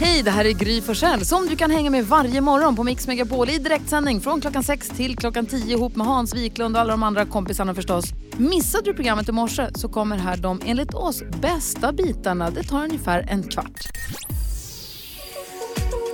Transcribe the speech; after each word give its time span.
Hej, 0.00 0.22
det 0.22 0.30
här 0.30 0.44
är 0.44 0.52
Gry 0.52 0.80
Forssell 0.80 1.24
som 1.24 1.46
du 1.46 1.56
kan 1.56 1.70
hänga 1.70 1.90
med 1.90 2.06
varje 2.06 2.40
morgon 2.40 2.76
på 2.76 2.84
Mix 2.84 3.06
Megapol 3.06 3.50
i 3.50 3.58
direktsändning 3.58 4.20
från 4.20 4.40
klockan 4.40 4.62
6 4.62 4.88
till 4.88 5.16
klockan 5.16 5.46
10 5.46 5.76
ihop 5.76 5.96
med 5.96 6.06
Hans 6.06 6.34
Wiklund 6.34 6.76
och 6.76 6.80
alla 6.80 6.90
de 6.90 7.02
andra 7.02 7.24
kompisarna 7.24 7.74
förstås. 7.74 8.04
Missade 8.36 8.84
du 8.84 8.94
programmet 8.94 9.28
i 9.28 9.32
morse 9.32 9.66
så 9.74 9.88
kommer 9.88 10.16
här 10.16 10.36
de 10.36 10.60
enligt 10.66 10.94
oss 10.94 11.22
bästa 11.42 11.92
bitarna. 11.92 12.50
Det 12.50 12.62
tar 12.62 12.84
ungefär 12.84 13.26
en 13.28 13.42
kvart. 13.42 13.88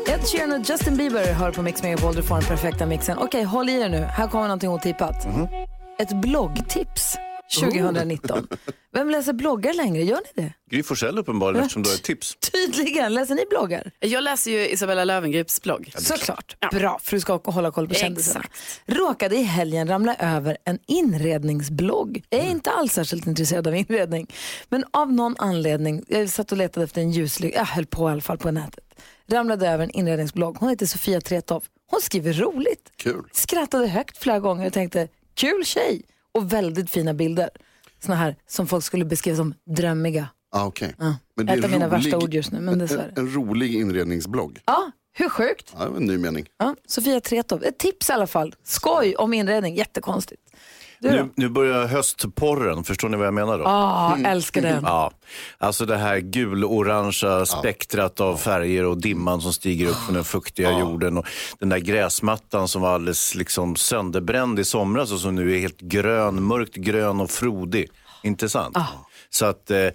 Ed 0.09 0.21
Sheeran 0.29 0.61
och 0.61 0.69
Justin 0.69 0.97
Bieber 0.97 1.33
hör 1.33 1.53
på 1.53 1.62
Mix 1.62 1.83
Megapol. 1.83 2.15
Du 2.15 2.23
får 2.23 2.35
den 2.35 2.45
perfekta 2.45 2.87
mixen. 2.87 3.19
Okej, 3.19 3.43
håll 3.43 3.69
i 3.69 3.81
er 3.81 3.89
nu. 3.89 3.99
Här 3.99 4.29
kommer 4.29 4.45
någonting 4.45 4.71
otippat. 4.71 5.27
Ett 5.99 6.21
bloggtips 6.23 7.17
2019. 7.59 8.46
Vem 8.93 9.11
läser 9.11 9.33
bloggar 9.33 9.75
längre? 9.75 10.03
Gör 10.03 10.21
ni 10.37 10.43
det? 10.43 10.53
Gry 10.71 10.83
Forssell 10.83 11.19
uppenbarligen 11.19 11.62
eftersom 11.65 11.83
du 11.83 11.89
har 11.89 11.95
ett 11.96 12.03
tips. 12.03 12.37
Tydligen. 12.53 13.15
Läser 13.15 13.34
ni 13.34 13.45
bloggar? 13.51 13.91
Jag 14.01 14.25
läser 14.25 14.51
ju 14.51 14.69
Isabella 14.69 15.05
Lövengrips 15.05 15.62
blogg. 15.62 15.92
Såklart. 15.97 16.56
Bra, 16.73 16.98
för 17.02 17.16
du 17.16 17.20
ska 17.20 17.41
hålla 17.45 17.70
koll 17.70 17.89
på 17.89 17.95
kändisarna. 17.95 18.45
Råkade 18.87 19.37
i 19.37 19.42
helgen 19.42 19.89
ramla 19.89 20.15
över 20.15 20.56
en 20.65 20.78
inredningsblogg. 20.87 22.25
Jag 22.28 22.41
är 22.41 22.51
inte 22.51 22.70
alls 22.70 22.92
särskilt 22.92 23.27
intresserad 23.27 23.67
av 23.67 23.77
inredning. 23.77 24.27
Men 24.69 24.84
av 24.91 25.12
någon 25.12 25.37
anledning, 25.39 26.05
jag 26.09 26.30
satt 26.30 26.53
och 26.53 26.59
letade 26.59 26.84
efter 26.84 27.01
en 27.01 27.11
ljuslykta, 27.11 27.59
jag 27.59 27.67
höll 27.67 27.87
på 27.87 28.09
i 28.09 28.12
alla 28.12 28.20
fall 28.20 28.39
på 28.39 28.51
nätet. 28.51 28.84
Ramlade 29.30 29.69
över 29.69 29.84
en 29.84 29.91
inredningsblogg. 29.91 30.56
Hon 30.61 30.69
heter 30.69 30.87
Sofia 30.87 31.20
Tretow. 31.20 31.64
Hon 31.91 32.01
skriver 32.01 32.33
roligt. 32.33 32.92
Kul. 32.97 33.25
Skrattade 33.33 33.87
högt 33.87 34.19
flera 34.19 34.39
gånger 34.41 34.67
och 34.67 34.73
tänkte, 34.73 35.09
kul 35.34 35.64
tjej. 35.64 36.03
Och 36.34 36.52
väldigt 36.52 36.91
fina 36.91 37.15
bilder. 37.15 37.51
Såna 38.05 38.15
här 38.16 38.37
som 38.47 38.66
folk 38.66 38.84
skulle 38.84 39.05
beskriva 39.05 39.37
som 39.37 39.55
drömmiga. 39.77 40.29
Ah, 40.53 40.66
okay. 40.66 40.93
Ja. 40.98 41.16
Men 41.37 41.48
Ett 41.48 41.65
av 41.65 41.70
mina 41.70 41.89
värsta 41.89 42.19
ord 42.19 42.34
just 42.34 42.53
nu, 42.53 42.61
men 42.61 42.79
dessvärre. 42.79 43.12
En, 43.16 43.27
en 43.27 43.34
rolig 43.34 43.75
inredningsblogg. 43.75 44.61
Ja, 44.66 44.91
hur 45.12 45.29
sjukt? 45.29 45.75
Ja, 45.79 45.84
det 45.84 45.91
var 45.91 45.97
en 45.97 46.05
ny 46.06 46.19
mening. 46.19 46.47
Ja, 46.58 46.75
Sofia 46.86 47.20
Tretow. 47.20 47.64
Ett 47.64 47.78
tips 47.78 48.11
i 48.11 48.12
alla 48.12 48.27
fall. 48.27 48.55
Skoj 48.62 49.14
om 49.14 49.34
inredning, 49.34 49.75
jättekonstigt. 49.77 50.42
Nu, 51.03 51.29
nu 51.34 51.48
börjar 51.48 51.87
höstporren, 51.87 52.84
förstår 52.84 53.09
ni 53.09 53.17
vad 53.17 53.27
jag 53.27 53.34
menar 53.34 53.59
då? 53.59 53.65
Ah, 53.67 54.17
älskar 54.27 54.62
den. 54.62 54.84
Ja, 54.84 55.11
alltså 55.59 55.87
det 55.87 55.97
här 55.97 56.19
gul-orangea 56.19 57.47
spektrat 57.47 58.20
av 58.20 58.37
färger 58.37 58.84
och 58.84 59.01
dimman 59.01 59.41
som 59.41 59.53
stiger 59.53 59.89
upp 59.89 59.97
från 59.97 60.15
den 60.15 60.25
fuktiga 60.25 60.79
jorden 60.79 61.19
och 61.19 61.27
den 61.59 61.69
där 61.69 61.79
gräsmattan 61.79 62.69
som 62.69 62.83
var 62.83 62.95
alldeles 62.95 63.34
liksom 63.34 63.77
sönderbränd 63.77 64.59
i 64.59 64.65
somras 64.65 65.12
och 65.12 65.20
som 65.20 65.34
nu 65.34 65.55
är 65.55 65.59
helt 65.59 65.81
grön, 65.81 66.42
mörkt 66.42 66.75
grön 66.75 67.20
och 67.20 67.31
frodig. 67.31 67.89
Intressant. 68.23 68.77
Så 69.31 69.47
att 69.47 69.70
eh, 69.70 69.87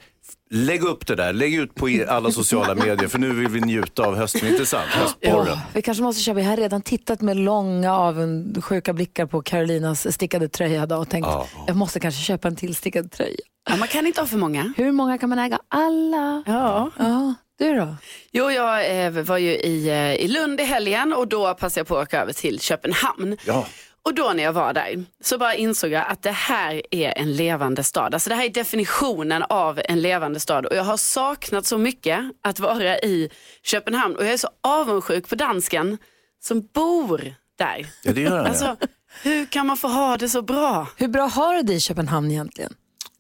lägg 0.50 0.84
upp 0.84 1.08
det 1.08 1.16
där, 1.16 1.34
lägg 1.34 1.56
ut 1.56 1.76
på 1.76 2.06
alla 2.08 2.32
sociala 2.32 2.76
medier 2.76 3.08
för 3.08 3.20
nu 3.20 3.34
vill 3.34 3.48
vi 3.48 3.62
njuta 3.62 4.04
av 4.04 4.16
hösten. 4.16 4.50
Intressant, 4.50 4.90
höstporren. 4.90 5.48
Ja, 5.48 5.62
vi 5.74 5.82
kanske 5.82 6.04
måste 6.04 6.22
köpa, 6.22 6.40
jag 6.40 6.50
har 6.50 6.58
redan 6.58 6.82
tittat 6.82 7.22
med 7.22 7.38
långa 7.38 7.94
avundsjuka 7.94 8.94
blickar 8.94 9.26
på 9.26 9.42
Carolinas 9.42 10.14
stickade 10.14 10.50
tröja 10.50 10.84
idag 10.84 11.02
och 11.02 11.10
tänkt 11.10 11.28
jag 11.68 11.76
måste 11.76 12.00
kanske 12.00 12.22
köpa 12.22 12.48
en 12.48 12.56
till 12.56 12.76
stickad 12.76 13.12
tröja. 13.12 13.38
Ja, 13.70 13.76
man 13.76 13.88
kan 13.88 14.08
inte 14.08 14.22
ha 14.22 14.28
för 14.28 14.38
många. 14.38 14.74
Hur 14.78 14.92
många 14.92 15.18
kan 15.18 15.30
man 15.30 15.40
äga? 15.40 15.60
Alla. 15.68 16.44
Ja. 16.46 16.92
Ja, 16.98 17.34
du 17.60 17.76
då? 17.76 17.96
Jo, 18.32 18.52
jag 18.52 19.06
eh, 19.06 19.12
var 19.12 19.38
ju 19.38 19.52
i, 19.52 19.90
eh, 19.90 20.14
i 20.14 20.28
Lund 20.28 20.60
i 20.60 20.64
helgen 20.64 21.14
och 21.14 21.28
då 21.28 21.54
passade 21.54 21.80
jag 21.80 21.88
på 21.88 21.98
att 21.98 22.08
åka 22.08 22.22
över 22.22 22.34
till 22.34 22.60
Köpenhamn. 22.60 23.38
Ja. 23.46 23.68
Och 24.06 24.14
då 24.14 24.34
när 24.36 24.44
jag 24.44 24.54
var 24.54 24.74
där 24.74 25.06
så 25.24 25.38
bara 25.38 25.56
insåg 25.56 25.92
jag 25.92 26.06
att 26.08 26.22
det 26.22 26.32
här 26.32 26.82
är 26.92 27.18
en 27.18 27.34
levande 27.34 27.84
stad. 27.84 28.14
Alltså 28.14 28.30
det 28.30 28.36
här 28.36 28.46
är 28.46 28.50
definitionen 28.50 29.44
av 29.44 29.82
en 29.86 30.02
levande 30.02 30.40
stad. 30.40 30.66
Och 30.66 30.76
jag 30.76 30.84
har 30.84 30.98
saknat 30.98 31.66
så 31.66 31.78
mycket 31.78 32.20
att 32.44 32.60
vara 32.60 32.98
i 33.00 33.30
Köpenhamn. 33.64 34.16
Och 34.16 34.26
jag 34.26 34.34
är 34.34 34.38
så 34.38 34.50
avundsjuk 34.64 35.30
på 35.30 35.36
dansken 35.36 35.98
som 36.44 36.68
bor 36.74 37.36
där. 37.58 37.88
Ja, 38.04 38.14
det 38.14 38.22
gör 38.22 38.30
han, 38.32 38.40
ja. 38.40 38.50
Alltså, 38.50 38.76
hur 39.24 39.46
kan 39.46 39.68
man 39.68 39.78
få 39.78 39.88
ha 39.88 40.18
det 40.18 40.30
så 40.30 40.42
bra? 40.42 40.88
Hur 40.98 41.08
bra 41.08 41.26
har 41.26 41.56
du 41.56 41.62
det 41.62 41.74
i 41.74 41.80
Köpenhamn 41.80 42.32
egentligen? 42.32 42.74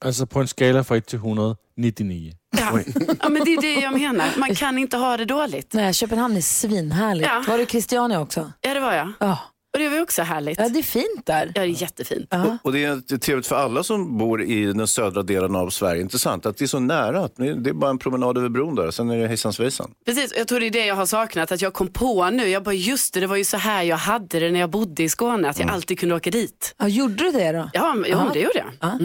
Altså 0.05 0.25
på 0.25 0.39
en 0.39 0.47
skala 0.47 0.83
fra 0.83 0.97
1 0.97 1.07
til 1.07 1.17
100, 1.17 1.55
99. 1.77 2.33
Ja. 2.57 2.79
ja, 3.21 3.29
men 3.29 3.45
det 3.45 3.53
är 3.53 3.61
det 3.61 3.81
jag 3.81 3.93
menar. 3.93 4.27
Man 4.37 4.55
kan 4.55 4.77
inte 4.77 4.97
ha 4.97 5.17
det 5.17 5.25
dåligt. 5.25 5.73
Nej, 5.73 5.93
Köpenhamn 5.93 6.37
är 6.37 6.41
svinhärligt. 6.41 7.29
Ja. 7.29 7.43
Var 7.47 7.57
du 7.57 7.63
i 7.63 7.65
Christiania 7.65 8.19
också? 8.19 8.51
Ja, 8.61 8.73
det 8.73 8.79
var 8.79 8.93
jag. 8.93 9.11
Ja. 9.19 9.39
Och 9.75 9.81
det 9.81 9.89
var 9.89 9.95
ju 9.95 10.01
också 10.03 10.21
härligt. 10.21 10.59
ja, 10.59 10.69
det 10.69 10.79
är 10.79 10.83
fint 10.83 11.25
där. 11.25 11.45
Ja, 11.55 11.61
det 11.61 11.67
är 11.67 11.81
jättefint. 11.81 12.27
Ja. 12.29 12.57
Och 12.63 12.71
det 12.73 12.83
är 12.83 13.17
trevligt 13.17 13.47
för 13.47 13.55
alla 13.55 13.83
som 13.83 14.17
bor 14.17 14.41
i 14.43 14.65
den 14.65 14.87
södra 14.87 15.23
delen 15.23 15.55
av 15.55 15.69
Sverige. 15.69 16.01
Intressant 16.01 16.45
att 16.45 16.57
det 16.57 16.65
är 16.65 16.67
så 16.67 16.79
nära. 16.79 17.23
Att 17.23 17.35
det 17.35 17.43
är 17.69 17.73
bara 17.73 17.89
en 17.89 17.97
promenad 17.97 18.37
över 18.37 18.49
bron 18.49 18.75
där. 18.75 18.91
Sen 18.91 19.09
är 19.09 19.17
det 19.17 19.27
hejsan 19.27 19.53
svejsan. 19.53 19.91
Precis, 20.05 20.31
och 20.31 20.37
jag 20.37 20.47
tror 20.47 20.59
det 20.59 20.65
är 20.65 20.71
det 20.71 20.85
jag 20.85 20.95
har 20.95 21.05
saknat, 21.05 21.51
att 21.51 21.61
jag 21.61 21.73
kom 21.73 21.87
på 21.87 22.29
nu, 22.29 22.47
jag 22.47 22.63
bara 22.63 22.73
just 22.75 23.13
det, 23.13 23.19
det 23.19 23.27
var 23.27 23.35
ju 23.35 23.43
så 23.43 23.57
här 23.57 23.83
jag 23.83 23.97
hade 23.97 24.39
det 24.39 24.51
när 24.51 24.59
jag 24.59 24.69
bodde 24.69 25.03
i 25.03 25.09
Skåne, 25.09 25.49
att 25.49 25.59
jag 25.59 25.69
alltid 25.69 25.99
kunde 25.99 26.15
åka 26.15 26.31
dit. 26.31 26.75
Ja, 26.77 26.87
gjorde 26.87 27.15
du 27.23 27.31
det 27.31 27.51
då? 27.51 27.69
Ja, 27.73 27.95
ja, 28.07 28.23
men 28.23 28.33
det 28.33 28.39
gjorde 28.39 28.57
jag. 28.59 28.71
Ja. 28.79 28.99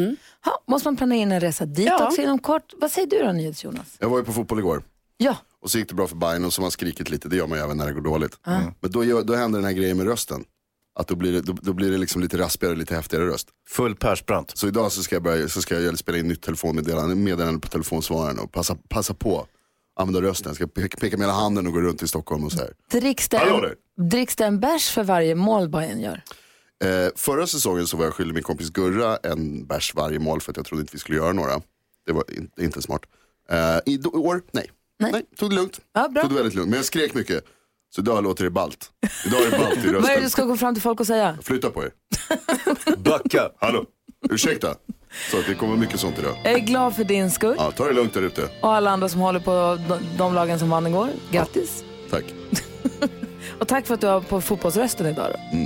Ha, 0.44 0.62
måste 0.68 0.86
man 0.88 0.96
planera 0.96 1.18
in 1.22 1.32
en 1.32 1.40
resa 1.40 1.64
dit 1.66 1.86
Ja. 1.86 2.06
också 2.06 2.22
inom 2.22 2.38
kort? 2.38 2.72
Vad 2.76 2.90
säger 2.90 3.08
du 3.08 3.18
då, 3.18 3.32
NyhetsJonas? 3.32 3.96
Jag 3.98 4.08
var 4.10 4.18
ju 4.18 4.24
på 4.24 4.32
fotboll 4.32 4.58
igår. 4.58 4.82
Ja, 5.16 5.36
Och 5.62 5.70
så 5.70 5.78
gick 5.78 5.88
det 5.88 5.94
bra 5.94 6.06
för 6.06 6.16
Bayern 6.16 6.44
och 6.44 6.52
så 6.52 6.60
har 6.60 6.64
man 6.64 6.70
skrikit 6.70 7.10
lite, 7.10 7.28
det 7.28 7.36
gör 7.36 7.46
man 7.46 7.58
ju 7.58 7.64
även 7.64 7.76
när 7.76 7.86
det 7.86 7.92
går 7.92 8.00
dåligt. 8.00 8.38
Men 8.80 8.90
då, 8.90 9.22
då 9.22 9.34
händer 9.34 9.58
den 9.58 9.64
här 9.66 9.72
grejen 9.72 9.96
med 9.96 10.06
rösten. 10.06 10.44
Att 11.00 11.08
då 11.08 11.16
blir 11.16 11.32
det, 11.32 11.40
då, 11.40 11.52
då 11.52 11.72
blir 11.72 11.90
det 11.90 11.98
liksom 11.98 12.22
lite 12.22 12.38
raspigare 12.38 12.72
och 12.72 12.78
lite 12.78 12.94
häftigare 12.94 13.26
röst. 13.26 13.48
Full 13.68 13.96
Persbrandt. 13.96 14.58
Så 14.58 14.68
idag 14.68 14.92
så 14.92 15.02
ska 15.02 15.14
jag, 15.14 15.22
börja, 15.22 15.48
så 15.48 15.62
ska 15.62 15.80
jag 15.80 15.98
spela 15.98 16.18
in 16.18 16.28
nytt 16.28 16.42
telefonmeddelande 16.42 17.14
meddelande 17.14 17.60
på 17.60 17.68
telefonsvararen 17.68 18.38
och 18.38 18.52
passa, 18.52 18.76
passa 18.88 19.14
på. 19.14 19.46
Använda 19.96 20.28
rösten, 20.28 20.48
jag 20.48 20.56
ska 20.56 20.66
peka, 20.66 20.96
peka 20.96 21.16
med 21.16 21.26
hela 21.26 21.38
handen 21.38 21.66
och 21.66 21.72
gå 21.72 21.80
runt 21.80 22.02
i 22.02 22.08
Stockholm 22.08 22.44
och 22.44 22.52
så 22.52 22.58
här. 22.58 22.72
dricks 22.90 23.28
det, 23.28 23.36
en, 23.36 23.60
där. 23.60 23.74
dricks 24.10 24.36
det 24.36 24.44
en 24.44 24.60
bärs 24.60 24.90
för 24.90 25.04
varje 25.04 25.34
mål 25.34 25.68
Bayern 25.68 26.00
gör? 26.00 26.22
Eh, 26.84 27.08
förra 27.16 27.46
säsongen 27.46 27.86
så 27.86 27.96
var 27.96 28.04
jag 28.04 28.14
skyldig 28.14 28.34
min 28.34 28.42
kompis 28.42 28.70
Gurra 28.70 29.16
en 29.16 29.66
bärs 29.66 29.94
varje 29.94 30.18
mål 30.18 30.40
för 30.40 30.50
att 30.52 30.56
jag 30.56 30.66
trodde 30.66 30.80
inte 30.80 30.92
vi 30.92 30.98
skulle 30.98 31.18
göra 31.18 31.32
några. 31.32 31.60
Det 32.06 32.12
var 32.12 32.24
in, 32.36 32.50
inte 32.60 32.82
smart. 32.82 33.02
Eh, 33.50 33.78
I 33.86 34.00
år, 34.04 34.42
nej. 34.52 34.70
Nej. 34.98 35.26
Tog 35.36 35.50
det 35.50 35.56
lugnt. 35.56 35.80
Ja, 35.92 36.08
bra. 36.08 36.22
Tog 36.22 36.30
det 36.30 36.36
väldigt 36.36 36.54
lugnt. 36.54 36.70
Men 36.70 36.76
jag 36.76 36.84
skrek 36.84 37.14
mycket. 37.14 37.44
Så 37.94 38.00
idag 38.00 38.24
låter 38.24 38.44
det 38.44 38.50
balt. 38.50 38.90
Idag 39.26 39.40
är 39.42 39.50
det 39.50 39.58
balt 39.58 39.76
i 39.76 39.76
Vad 39.76 39.86
är 39.86 39.92
det 39.92 39.98
rösten. 39.98 40.22
du 40.22 40.30
ska 40.30 40.44
gå 40.44 40.56
fram 40.56 40.74
till 40.74 40.82
folk 40.82 41.00
och 41.00 41.06
säga? 41.06 41.38
Flytta 41.42 41.70
på 41.70 41.82
er. 41.84 41.90
Backa. 42.96 43.50
Hallå, 43.60 43.84
ursäkta. 44.30 44.74
Så 45.30 45.38
att 45.38 45.46
det 45.46 45.54
kommer 45.54 45.76
mycket 45.76 46.00
sånt 46.00 46.18
idag. 46.18 46.36
Jag 46.44 46.52
är 46.52 46.58
glad 46.58 46.96
för 46.96 47.04
din 47.04 47.30
skull 47.30 47.54
Ja, 47.58 47.70
ta 47.70 47.84
det 47.86 47.92
lugnt 47.92 48.14
där 48.14 48.22
ute. 48.22 48.48
och 48.62 48.74
alla 48.74 48.90
andra 48.90 49.08
som 49.08 49.20
håller 49.20 49.40
på 49.40 49.78
de, 50.18 50.34
lagen 50.34 50.58
som 50.58 50.70
vann 50.70 50.86
igår. 50.86 51.08
Grattis! 51.30 51.84
Tack. 52.10 52.24
Och 53.60 53.68
tack 53.68 53.86
för 53.86 53.94
att 53.94 54.00
du 54.00 54.06
har 54.06 54.20
på 54.20 54.40
fotbollsrösten 54.40 55.06
idag. 55.06 55.26
Då. 55.32 55.58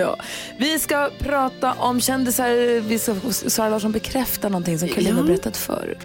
Ja. 0.00 0.16
Vi 0.58 0.78
ska 0.78 1.10
prata 1.18 1.72
om 1.72 2.00
kändisar. 2.00 2.80
Vi 2.80 2.98
ska, 2.98 3.14
Sara 3.30 3.68
Larsson 3.68 3.92
bekräfta 3.92 4.48
någonting 4.48 4.78
som 4.78 4.88
Carolina 4.88 5.18
Ja. 5.20 5.22
berättat 5.26 5.56
förr. 5.56 5.98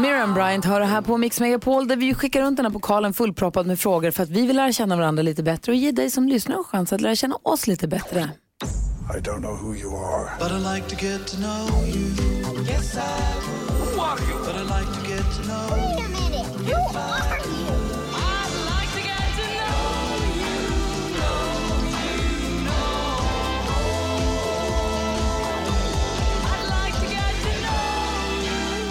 Miriam 0.00 0.34
Bryant 0.34 0.64
hör 0.64 0.80
det 0.80 0.86
här 0.86 1.02
på 1.02 1.16
Mix 1.16 1.40
Megapol 1.40 1.88
där 1.88 1.96
vi 1.96 2.14
skickar 2.14 2.40
runt 2.42 2.56
den 2.56 2.66
här 2.66 2.72
pokalen 2.72 3.14
fullproppad 3.14 3.66
med 3.66 3.80
frågor 3.80 4.10
för 4.10 4.22
att 4.22 4.28
vi 4.30 4.46
vill 4.46 4.56
lära 4.56 4.72
känna 4.72 4.96
varandra 4.96 5.22
lite 5.22 5.42
bättre 5.42 5.72
och 5.72 5.76
ge 5.76 5.92
dig 5.92 6.10
som 6.10 6.28
lyssnar 6.28 6.56
en 6.56 6.64
chans 6.64 6.92
att 6.92 7.00
lära 7.00 7.14
känna 7.14 7.38
oss 7.42 7.66
lite 7.66 7.88
bättre. 7.88 8.30
I 9.16 9.20
don't 9.20 9.40
know 9.40 9.56
who 9.56 9.74
you 9.74 9.96
are. 9.96 10.30
But 10.38 10.50
I 10.52 10.74
like 10.74 10.88
to 10.88 11.06
get 11.06 11.26
to 11.26 11.36
know 11.36 11.86
you. 11.86 12.04
Yes, 12.68 12.96
I 12.96 13.00
would. 13.00 13.94
Who 13.94 14.00
are 14.00 14.18
you? 14.18 14.38
But 14.46 14.56
I 14.56 14.62
like 14.62 14.90
to 15.00 15.08
get 15.08 15.24
to 15.36 15.42
know 15.42 15.76
you. 15.76 15.84
Wait 15.84 16.04
a 16.04 16.08
minute. 16.08 16.46
Who 16.74 16.98
are 16.98 17.38
you? 17.38 17.43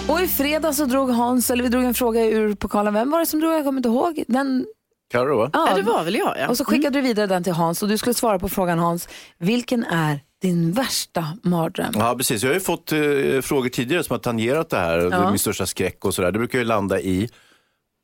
Och 0.10 0.22
i 0.22 0.28
fredag 0.28 0.74
så 0.74 0.86
drog 0.86 1.10
Hans, 1.10 1.52
eller 1.52 1.64
vi 1.64 1.70
drog 1.70 1.84
en 1.84 1.94
fråga 1.94 2.26
ur 2.26 2.56
pokalen. 2.56 2.94
Vem 2.94 3.12
var 3.12 3.20
det 3.20 3.26
som 3.26 3.40
drog? 3.40 3.54
Jag 3.54 3.64
kommer 3.64 3.80
inte 3.80 3.90
ihåg. 3.90 4.24
Den, 4.28 4.66
Carro 5.12 5.38
va? 5.38 5.50
Ja, 5.54 5.76
det 5.76 5.82
var 5.82 6.04
väl 6.04 6.16
jag 6.16 6.36
ja. 6.40 6.48
Och 6.48 6.58
så 6.58 6.66
skickade 6.66 6.98
du 6.98 7.02
vidare 7.02 7.28
den 7.28 7.44
till 7.44 7.54
Hans 7.54 7.84
och 7.84 7.90
du 7.90 7.98
skulle 7.98 8.14
svara 8.14 8.40
på 8.40 8.50
frågan 8.50 8.80
Hans. 8.80 9.08
Vilken 9.40 9.84
är 9.84 10.20
din 10.42 10.72
värsta 10.72 11.26
mardröm? 11.44 11.94
Ja, 11.96 12.16
precis. 12.18 12.44
Jag 12.44 12.50
har 12.50 12.54
ju 12.54 12.60
fått 12.60 12.92
eh, 12.92 13.00
frågor 13.42 13.70
tidigare 13.70 14.04
som 14.04 14.14
har 14.14 14.20
tangerat 14.20 14.70
det 14.70 14.78
här. 14.78 14.98
Är 14.98 15.30
min 15.30 15.40
största 15.40 15.66
skräck 15.66 16.06
och 16.06 16.14
sådär. 16.14 16.32
Det 16.32 16.40
brukar 16.40 16.60
ju 16.60 16.66
landa 16.66 17.00
i 17.00 17.30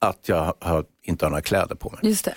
att 0.02 0.30
jag 0.30 0.54
har, 0.60 0.86
inte 1.04 1.26
har 1.26 1.30
några 1.30 1.42
kläder 1.42 1.76
på 1.76 1.90
mig. 1.90 2.00
Just 2.04 2.26
det. 2.26 2.32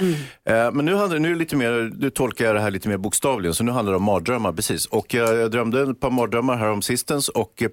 Eh, 0.52 0.72
men 0.72 0.84
nu, 0.84 0.94
handlar, 0.94 1.18
nu, 1.18 1.28
är 1.28 1.32
det 1.32 1.38
lite 1.38 1.56
mer, 1.56 1.92
nu 1.98 2.10
tolkar 2.10 2.44
jag 2.44 2.54
det 2.54 2.60
här 2.60 2.70
lite 2.70 2.88
mer 2.88 2.96
bokstavligen, 2.96 3.54
så 3.54 3.64
nu 3.64 3.72
handlar 3.72 3.92
det 3.92 3.96
om 3.96 4.04
mardrömmar. 4.04 4.52
Precis. 4.52 4.86
Och 4.86 5.14
jag, 5.14 5.36
jag 5.36 5.50
drömde 5.50 5.82
ett 5.82 6.00
par 6.00 6.10
mardrömmar 6.10 6.56
här 6.56 6.70
om 6.70 6.82
sistens 6.82 7.28
och 7.28 7.62
eh, 7.62 7.68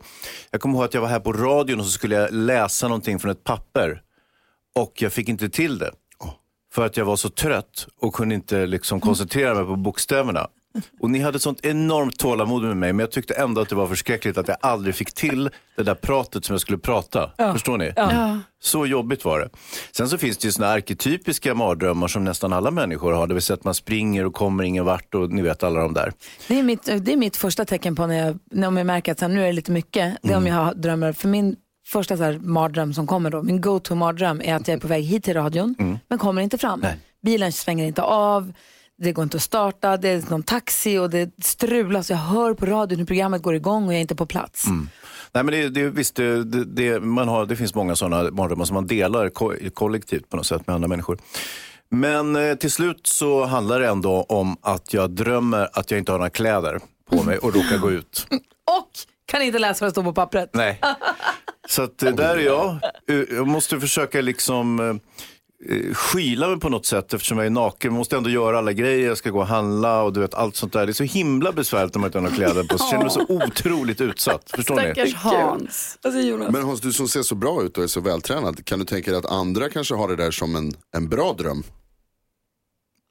jag 0.52 0.62
kommer 0.62 0.76
ihåg 0.76 0.86
att 0.86 0.94
jag 0.94 1.02
var 1.02 1.08
här 1.08 1.20
på 1.20 1.34
radion 1.34 1.80
och 1.80 1.86
så 1.86 1.92
skulle 1.92 2.16
jag 2.16 2.34
läsa 2.34 2.88
någonting 2.88 3.20
från 3.20 3.32
ett 3.32 3.44
papper 3.44 4.02
och 4.76 4.94
jag 5.02 5.14
fick 5.14 5.30
inte 5.30 5.50
till 5.50 5.78
det. 5.78 5.92
För 6.74 6.86
att 6.86 6.98
jag 6.98 7.06
var 7.06 7.16
så 7.16 7.30
trött 7.30 7.88
och 8.02 8.14
kunde 8.14 8.36
inte 8.36 8.66
liksom 8.66 9.00
koncentrera 9.00 9.56
mig 9.56 9.66
på 9.66 9.76
bokstäverna. 9.76 10.48
Och 11.00 11.10
ni 11.10 11.20
hade 11.20 11.40
sånt 11.40 11.66
enormt 11.66 12.20
tålamod 12.20 12.64
med 12.64 12.78
mig, 12.78 12.94
men 12.94 13.00
jag 13.00 13.12
tyckte 13.12 13.34
ändå 13.34 13.62
att 13.62 13.70
det 13.70 13.76
var 13.76 13.88
förskräckligt 13.88 14.38
att 14.38 14.48
jag 14.48 14.58
aldrig 14.62 14.96
fick 14.96 15.14
till 15.14 15.50
det 15.78 15.84
där 15.84 15.96
pratet 15.96 16.46
som 16.46 16.54
jag 16.54 16.62
skulle 16.62 16.78
prata. 16.78 17.32
Förstår 17.54 17.78
ni? 17.78 17.94
Så 18.62 18.86
jobbigt 18.86 19.26
var 19.26 19.40
det. 19.40 19.50
Sen 19.92 20.10
så 20.10 20.18
finns 20.18 20.38
det 20.38 20.46
ju 20.46 20.52
såna 20.52 20.68
arketypiska 20.68 21.56
mardrömmar 21.56 22.08
som 22.08 22.24
nästan 22.24 22.54
alla 22.54 22.72
människor 22.72 23.14
har. 23.14 23.28
Det 23.28 23.34
vill 23.34 23.44
säga 23.44 23.56
att 23.56 23.64
man 23.64 23.74
springer 23.74 24.26
och 24.26 24.34
kommer 24.34 24.64
ingen 24.64 24.86
vart 24.86 25.16
och 25.16 25.32
ni 25.32 25.42
vet 25.42 25.64
alla 25.64 25.80
de 25.82 25.94
där. 25.94 26.14
Det 26.48 26.60
är 26.60 26.64
mitt, 26.64 26.86
det 26.86 27.14
är 27.14 27.18
mitt 27.18 27.38
första 27.38 27.66
tecken 27.66 27.96
på 27.96 28.08
när 28.08 28.26
jag, 28.26 28.40
när 28.52 28.78
jag 28.78 28.86
märker 28.86 29.12
att 29.12 29.20
så 29.20 29.26
här, 29.26 29.34
nu 29.34 29.42
är 29.42 29.46
det 29.46 29.54
lite 29.54 29.72
mycket. 29.72 30.18
Det 30.22 30.34
är 30.34 30.38
om 30.38 30.48
jag 30.48 30.56
har 30.56 30.74
drömmar. 30.74 31.12
För 31.14 31.28
min 31.28 31.56
första 31.88 32.18
så 32.18 32.24
här, 32.24 32.40
mardröm 32.42 32.94
som 32.94 33.08
kommer 33.08 33.30
då, 33.30 33.44
min 33.44 33.62
go-to 33.62 33.96
mardröm 33.96 34.42
är 34.42 34.56
att 34.56 34.68
jag 34.68 34.76
är 34.76 34.82
på 34.82 34.88
väg 34.88 35.04
hit 35.04 35.24
till 35.24 35.34
radion 35.34 36.00
men 36.08 36.18
kommer 36.20 36.42
inte 36.42 36.58
fram. 36.58 36.86
Bilen 37.22 37.52
svänger 37.52 37.86
inte 37.86 38.02
av, 38.02 38.54
det 39.00 39.12
går 39.12 39.24
inte 39.24 39.38
att 39.38 39.44
starta, 39.44 39.98
det 39.98 40.10
är 40.10 40.30
någon 40.30 40.44
taxi 40.44 40.98
och 40.98 41.10
det 41.10 41.32
strulas. 41.44 42.10
Jag 42.10 42.18
hör 42.18 42.54
på 42.54 42.66
radion 42.66 43.00
hur 43.00 43.06
programmet 43.06 43.42
går 43.42 43.56
igång 43.56 43.88
och 43.88 43.94
jag 43.94 43.98
är 43.98 44.02
inte 44.02 44.16
på 44.16 44.26
plats. 44.26 44.66
Nej, 45.32 45.44
men 45.44 45.46
det, 45.46 45.70
det, 45.70 45.90
visst, 45.90 46.16
det, 46.16 46.44
det, 46.66 47.00
man 47.00 47.28
har, 47.28 47.46
det 47.46 47.56
finns 47.56 47.76
många 47.76 47.96
sådana 47.96 48.32
mardrömmar 48.32 48.66
som 48.66 48.74
man 48.74 48.88
delar 48.88 49.30
ko 49.30 49.54
kollektivt 49.74 50.30
på 50.30 50.38
något 50.38 50.46
sätt 50.46 50.68
med 50.68 50.74
andra 50.76 50.88
människor. 50.88 51.18
Men 51.92 52.36
eh, 52.36 52.56
till 52.56 52.72
slut 52.72 53.08
så 53.08 53.46
handlar 53.46 53.80
det 53.80 53.88
ändå 53.88 54.26
om 54.30 54.58
att 54.62 54.94
jag 54.94 55.12
drömmer 55.12 55.70
att 55.74 55.92
jag 55.92 55.98
inte 55.98 56.12
har 56.12 56.20
några 56.20 56.30
kläder 56.30 56.80
på 57.10 57.24
mig 57.24 57.38
och 57.38 57.56
råkar 57.56 57.78
gå 57.78 57.92
ut. 57.92 58.28
Och 58.82 58.90
kan 59.26 59.42
inte 59.42 59.60
läsa 59.60 59.86
vad 59.86 59.90
det 59.90 59.92
står 59.92 60.04
på 60.04 60.14
pappret. 60.14 60.50
Nej. 60.54 60.80
Så 61.70 61.82
att 61.82 62.04
eh, 62.04 62.16
där 62.16 62.38
är 62.38 62.42
jag. 62.42 62.78
Eh, 63.10 63.16
Jag 63.36 63.48
måste 63.48 63.80
försöka 63.80 64.22
liksom 64.22 64.80
eh, 64.80 64.96
skyla 65.94 66.48
mig 66.48 66.60
på 66.60 66.70
något 66.70 66.86
sätt 66.86 67.14
eftersom 67.14 67.38
jag 67.38 67.46
är 67.46 67.50
naken. 67.50 67.92
Jag 67.92 67.98
måste 67.98 68.18
ändå 68.18 68.30
göra 68.30 68.58
alla 68.58 68.74
grejer. 68.74 69.08
Jag 69.08 69.18
ska 69.18 69.30
gå 69.30 69.40
och 69.40 69.48
handla 69.48 70.02
och 70.02 70.14
du 70.14 70.20
vet 70.20 70.34
allt 70.34 70.56
sånt 70.56 70.74
där. 70.74 70.86
Det 70.86 70.92
är 70.92 70.94
så 70.94 71.04
himla 71.04 71.52
besvärligt 71.52 71.96
om 71.96 72.02
man 72.02 72.08
inte 72.08 72.18
har 72.18 72.24
några 72.24 72.36
kläder 72.36 72.64
på 72.64 72.78
sig. 72.78 72.86
Jag 72.86 72.90
känner 72.90 73.04
mig 73.04 73.12
så 73.12 73.46
otroligt 73.70 74.02
utsatt. 74.02 74.52
Förstår 74.56 74.76
ni? 74.76 74.82
Stackars 74.82 75.16
Hans. 75.16 76.00
Alltså, 76.02 76.22
Jonas. 76.22 76.52
Men 76.52 76.64
Hans, 76.64 76.82
du 76.82 76.94
som 76.94 77.08
ser 77.08 77.22
så 77.22 77.36
bra 77.36 77.64
ut 77.64 77.78
och 77.78 77.84
är 77.84 77.88
så 77.88 78.02
vältränad, 78.02 78.66
kan 78.66 78.80
du 78.80 78.86
tänka 78.86 79.12
dig 79.12 79.18
att 79.20 79.26
andra 79.26 79.70
kanske 79.70 79.96
har 79.96 80.08
det 80.08 80.16
där 80.16 80.32
som 80.32 80.56
en, 80.56 80.74
en 80.96 81.10
bra 81.10 81.34
dröm? 81.34 81.64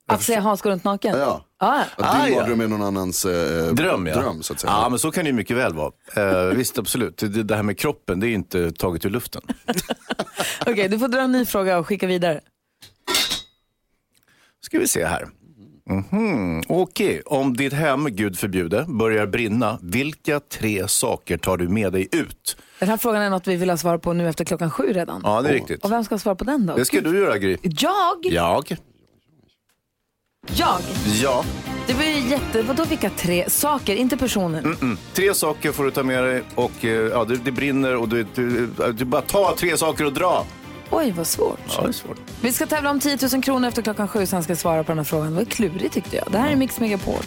Att 0.08 0.22
se 0.22 0.34
Hans 0.38 0.62
gå 0.62 0.70
runt 0.70 0.84
naken? 0.84 1.19
Ja. 1.19 1.44
Ah, 1.58 1.81
Att 1.81 1.96
din 1.96 2.06
Ah, 2.06 2.28
ja. 2.28 2.37
mardröm 2.40 2.60
är 2.60 2.69
någon 2.69 2.82
annans 2.82 3.25
eh, 3.25 3.72
Dröm, 3.75 4.06
ja. 4.06 4.14
dröm 4.20 4.43
så 4.43 4.52
att 4.52 4.60
säga. 4.60 4.72
Ja, 4.72 4.88
men 4.88 4.99
så 4.99 5.10
kan 5.10 5.25
det 5.25 5.28
ju 5.31 5.34
mycket 5.37 5.56
väl 5.56 5.75
vara. 5.75 5.93
Eh, 6.16 6.44
visst, 6.56 6.78
absolut. 6.78 7.16
Det, 7.16 7.28
det 7.43 7.56
här 7.56 7.62
med 7.62 7.78
kroppen, 7.78 8.20
det 8.20 8.28
är 8.28 8.31
inte 8.32 8.70
taget 8.72 9.05
ur 9.05 9.10
luften. 9.10 9.43
Okej, 10.66 10.88
du 10.88 10.99
får 10.99 11.08
dra 11.08 11.20
en 11.20 11.32
ny 11.32 11.44
fråga 11.44 11.78
och 11.78 11.87
skicka 11.87 12.06
vidare. 12.06 12.40
Ska 14.60 14.78
vi 14.78 14.88
se 14.88 15.05
här. 15.06 15.28
Mhm. 15.90 16.62
Okej, 16.69 17.22
om 17.26 17.56
ditt 17.56 17.72
hem, 17.72 18.06
Gud 18.11 18.38
förbjude, 18.38 18.84
börjar 18.88 19.26
brinna, 19.26 19.78
vilka 19.82 20.40
tre 20.40 20.88
saker 20.88 21.38
tar 21.38 21.56
du 21.56 21.69
med 21.69 21.93
dig 21.93 22.08
ut? 22.12 22.56
Den 22.78 22.88
här 22.88 22.96
frågan 22.96 23.22
är 23.22 23.31
något 23.31 23.46
vi 23.46 23.56
vill 23.56 23.70
ha 23.70 23.76
svar 23.76 23.99
på 23.99 24.12
nu 24.12 24.28
efter 24.28 24.44
klockan 24.44 24.70
sju 24.70 24.93
redan. 24.93 25.20
Ja, 25.25 25.43
det 25.43 25.49
är 25.49 25.52
riktigt. 25.52 25.84
Och 25.84 25.93
vem 25.93 26.04
ska 26.04 26.19
svara 26.19 26.34
på 26.34 26.44
den 26.44 26.66
då? 26.66 26.75
Det 26.76 26.84
ska 26.84 27.00
du 27.00 27.19
göra, 27.19 27.38
Gry. 27.38 27.56
Jag? 27.62 28.16
Jag? 28.22 28.76
Jag? 30.54 30.78
Ja. 31.22 31.44
Det 31.86 31.94
var 31.94 32.02
ju 32.02 32.28
jätte... 32.28 32.62
Vadå 32.62 32.84
vilka 32.84 33.10
tre 33.10 33.50
saker? 33.50 33.94
Inte 33.94 34.16
personen. 34.16 34.64
Mm. 34.64 34.98
Tre 35.14 35.34
saker 35.34 35.72
får 35.72 35.84
du 35.84 35.90
ta 35.90 36.02
med 36.02 36.24
dig 36.24 36.42
och 36.54 36.84
eh, 36.84 36.90
ja, 36.90 37.24
det, 37.24 37.36
det 37.36 37.52
brinner 37.52 37.96
och 37.96 38.08
du, 38.08 38.26
du, 38.34 38.66
du 38.92 39.04
bara 39.04 39.22
ta 39.22 39.54
tre 39.58 39.76
saker 39.76 40.04
och 40.04 40.12
dra. 40.12 40.44
Oj, 40.90 41.14
vad 41.16 41.26
svårt. 41.26 41.58
Ja, 41.76 41.82
det 41.82 41.88
är 41.88 41.92
svårt. 41.92 42.18
Vi 42.40 42.52
ska 42.52 42.66
tävla 42.66 42.90
om 42.90 43.00
10 43.00 43.18
000 43.32 43.42
kronor 43.42 43.68
efter 43.68 43.82
klockan 43.82 44.08
sju, 44.08 44.26
sen 44.26 44.42
ska 44.42 44.50
jag 44.50 44.58
svara 44.58 44.84
på 44.84 44.90
den 44.90 44.98
här 44.98 45.04
frågan. 45.04 45.30
Det 45.30 45.36
var 45.36 45.44
klurigt 45.44 45.94
tyckte 45.94 46.16
jag. 46.16 46.28
Det 46.32 46.38
här 46.38 46.50
är 46.50 46.56
Mix 46.56 46.80
Megapol. 46.80 47.22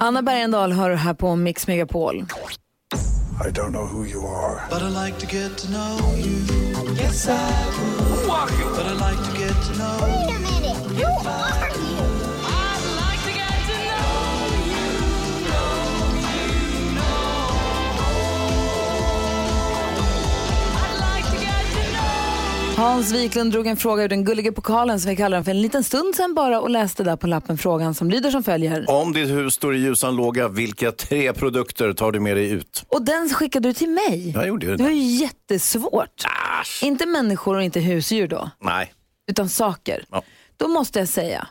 Anna 0.00 0.22
Bergendahl 0.22 0.72
hör 0.72 0.90
här 0.90 1.14
på 1.14 1.36
Mix 1.36 1.66
Megapol. 1.66 2.24
I 3.46 3.50
don't 3.50 3.70
know 3.70 3.86
who 3.92 4.06
you 4.06 4.26
are. 4.26 4.60
But 4.70 4.82
I 4.82 5.06
like 5.06 5.18
to 5.18 5.36
get 5.36 5.58
to 5.58 5.66
know 5.66 6.18
you. 6.18 6.96
Yes, 7.00 7.28
I 7.28 7.32
would. 7.32 9.05
Hans 22.86 23.12
Wiklund 23.12 23.52
drog 23.52 23.66
en 23.66 23.76
fråga 23.76 24.02
ur 24.04 24.08
den 24.08 24.24
gulliga 24.24 24.52
pokalen 24.52 25.00
som 25.00 25.10
vi 25.10 25.16
kallar 25.16 25.36
den 25.36 25.44
för 25.44 25.50
en 25.50 25.62
liten 25.62 25.84
stund 25.84 26.14
sedan 26.14 26.34
bara 26.34 26.60
och 26.60 26.70
läste 26.70 27.04
där 27.04 27.16
på 27.16 27.26
lappen 27.26 27.58
frågan 27.58 27.94
som 27.94 28.10
lyder 28.10 28.30
som 28.30 28.42
följer. 28.44 28.84
Om 28.90 29.12
ditt 29.12 29.28
hus 29.30 29.54
står 29.54 29.74
i 29.74 29.78
ljusan 29.78 30.16
låga, 30.16 30.48
vilka 30.48 30.92
tre 30.92 31.32
produkter 31.32 31.92
tar 31.92 32.12
du 32.12 32.20
med 32.20 32.36
dig 32.36 32.50
ut? 32.50 32.84
Och 32.88 33.04
den 33.04 33.28
skickade 33.28 33.68
du 33.68 33.72
till 33.72 33.88
mig. 33.90 34.30
Jag 34.34 34.48
gjorde 34.48 34.66
ju 34.66 34.76
Det 34.76 34.82
var 34.82 34.90
det. 34.90 34.96
ju 34.96 35.16
jättesvårt. 35.16 36.24
Inte 36.82 37.06
människor 37.06 37.54
och 37.56 37.62
inte 37.62 37.80
husdjur 37.80 38.28
då, 38.28 38.50
Nej. 38.60 38.92
utan 39.30 39.48
saker. 39.48 40.04
Ja. 40.10 40.22
Då 40.56 40.68
måste 40.68 40.98
jag 40.98 41.08
säga, 41.08 41.48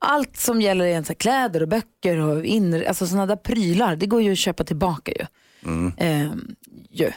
allt 0.00 0.36
som 0.36 0.60
gäller 0.60 0.84
här 0.94 1.14
kläder 1.14 1.62
och 1.62 1.68
böcker 1.68 2.16
och 2.18 2.44
inre, 2.44 2.88
alltså 2.88 3.06
sådana 3.06 3.26
där 3.26 3.36
prylar, 3.36 3.96
det 3.96 4.06
går 4.06 4.22
ju 4.22 4.32
att 4.32 4.38
köpa 4.38 4.64
tillbaka 4.64 5.12
ju. 5.12 5.26
Mm. 5.70 5.92
Ehm, 5.98 6.54
ju. 6.90 7.12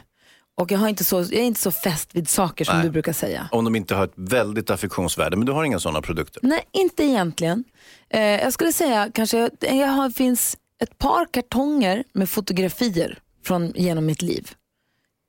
Och 0.59 0.71
jag, 0.71 0.79
har 0.79 0.89
inte 0.89 1.03
så, 1.03 1.15
jag 1.19 1.33
är 1.33 1.43
inte 1.43 1.61
så 1.61 1.71
fäst 1.71 2.15
vid 2.15 2.29
saker 2.29 2.65
som 2.65 2.75
Nej. 2.75 2.85
du 2.85 2.91
brukar 2.91 3.13
säga. 3.13 3.49
Om 3.51 3.65
de 3.65 3.75
inte 3.75 3.95
har 3.95 4.03
ett 4.03 4.13
väldigt 4.15 4.69
affektionsvärde, 4.69 5.37
men 5.37 5.45
du 5.45 5.51
har 5.51 5.63
inga 5.63 5.79
sådana 5.79 6.01
produkter. 6.01 6.39
Nej, 6.43 6.63
inte 6.71 7.03
egentligen. 7.03 7.63
Eh, 8.09 8.21
jag 8.21 8.53
skulle 8.53 8.73
säga 8.73 9.11
kanske, 9.13 9.49
jag 9.59 9.87
har, 9.87 10.09
finns 10.09 10.57
ett 10.81 10.97
par 10.97 11.25
kartonger 11.25 12.03
med 12.13 12.29
fotografier 12.29 13.19
från 13.45 13.71
genom 13.75 14.05
mitt 14.05 14.21
liv. 14.21 14.51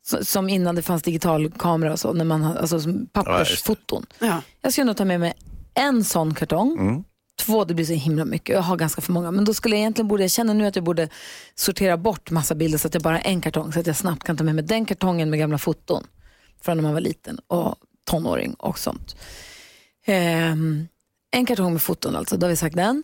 Så, 0.06 0.24
som 0.24 0.48
innan 0.48 0.74
det 0.74 0.82
fanns 0.82 1.02
digital 1.02 1.50
kamera 1.50 1.92
och 1.92 2.00
så, 2.00 2.12
när 2.12 2.24
man, 2.24 2.44
alltså 2.44 2.80
som 2.80 3.06
pappersfoton. 3.06 4.06
Ja. 4.18 4.42
Jag 4.60 4.72
skulle 4.72 4.84
nog 4.84 4.96
ta 4.96 5.04
med 5.04 5.20
mig 5.20 5.32
en 5.74 6.04
sån 6.04 6.34
kartong. 6.34 7.04
Två, 7.40 7.64
det 7.64 7.74
blir 7.74 7.84
så 7.84 7.92
himla 7.92 8.24
mycket. 8.24 8.54
Jag 8.54 8.62
har 8.62 8.76
ganska 8.76 9.00
för 9.00 9.12
många. 9.12 9.30
Men 9.30 9.44
då 9.44 9.54
skulle 9.54 9.74
jag 9.74 9.80
egentligen 9.80 10.08
borde, 10.08 10.22
jag 10.22 10.30
känner 10.30 10.54
nu 10.54 10.66
att 10.66 10.76
jag 10.76 10.84
borde 10.84 11.08
sortera 11.54 11.96
bort 11.96 12.30
massa 12.30 12.54
bilder 12.54 12.78
så 12.78 12.86
att 12.88 12.94
jag 12.94 13.02
bara 13.02 13.14
har 13.14 13.22
en 13.24 13.40
kartong. 13.40 13.72
Så 13.72 13.80
att 13.80 13.86
jag 13.86 13.96
snabbt 13.96 14.24
kan 14.24 14.36
ta 14.36 14.44
med 14.44 14.54
mig 14.54 14.64
den 14.64 14.84
kartongen 14.84 15.30
med 15.30 15.38
gamla 15.38 15.58
foton. 15.58 16.04
Från 16.62 16.76
när 16.76 16.82
man 16.82 16.92
var 16.92 17.00
liten 17.00 17.38
och 17.46 17.74
tonåring 18.10 18.54
och 18.54 18.78
sånt. 18.78 19.16
Ehm, 20.04 20.88
en 21.30 21.46
kartong 21.46 21.72
med 21.72 21.82
foton 21.82 22.16
alltså, 22.16 22.36
då 22.36 22.46
har 22.46 22.50
vi 22.50 22.56
sagt 22.56 22.76
den. 22.76 23.02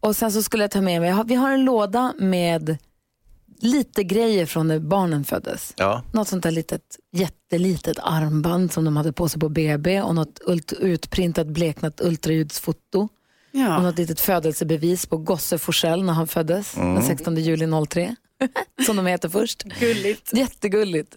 Och 0.00 0.16
sen 0.16 0.32
så 0.32 0.42
skulle 0.42 0.64
jag 0.64 0.70
ta 0.70 0.80
med 0.80 1.00
mig, 1.00 1.24
vi 1.26 1.34
har 1.34 1.50
en 1.50 1.64
låda 1.64 2.14
med 2.18 2.76
lite 3.60 4.04
grejer 4.04 4.46
från 4.46 4.68
när 4.68 4.78
barnen 4.78 5.24
föddes. 5.24 5.72
Ja. 5.76 6.02
Något 6.12 6.28
sånt 6.28 6.42
där 6.42 6.50
litet, 6.50 6.82
jättelitet 7.12 7.98
armband 8.02 8.72
som 8.72 8.84
de 8.84 8.96
hade 8.96 9.12
på 9.12 9.28
sig 9.28 9.40
på 9.40 9.48
BB 9.48 10.00
och 10.02 10.14
något 10.14 10.40
ult- 10.46 10.72
utprintat 10.80 11.46
bleknat 11.46 12.00
ultraljudsfoto. 12.00 13.08
Ja. 13.58 13.82
något 13.82 13.98
litet 13.98 14.20
födelsebevis 14.20 15.06
på 15.06 15.16
Gosse 15.16 15.58
Forsell 15.58 16.02
när 16.02 16.12
han 16.12 16.28
föddes 16.28 16.72
den 16.74 17.02
16 17.02 17.36
juli 17.36 17.66
03. 17.88 18.16
som 18.86 18.96
de 18.96 19.06
heter 19.06 19.28
först. 19.28 19.62
Gulligt. 19.62 20.30
Jättegulligt. 20.36 21.16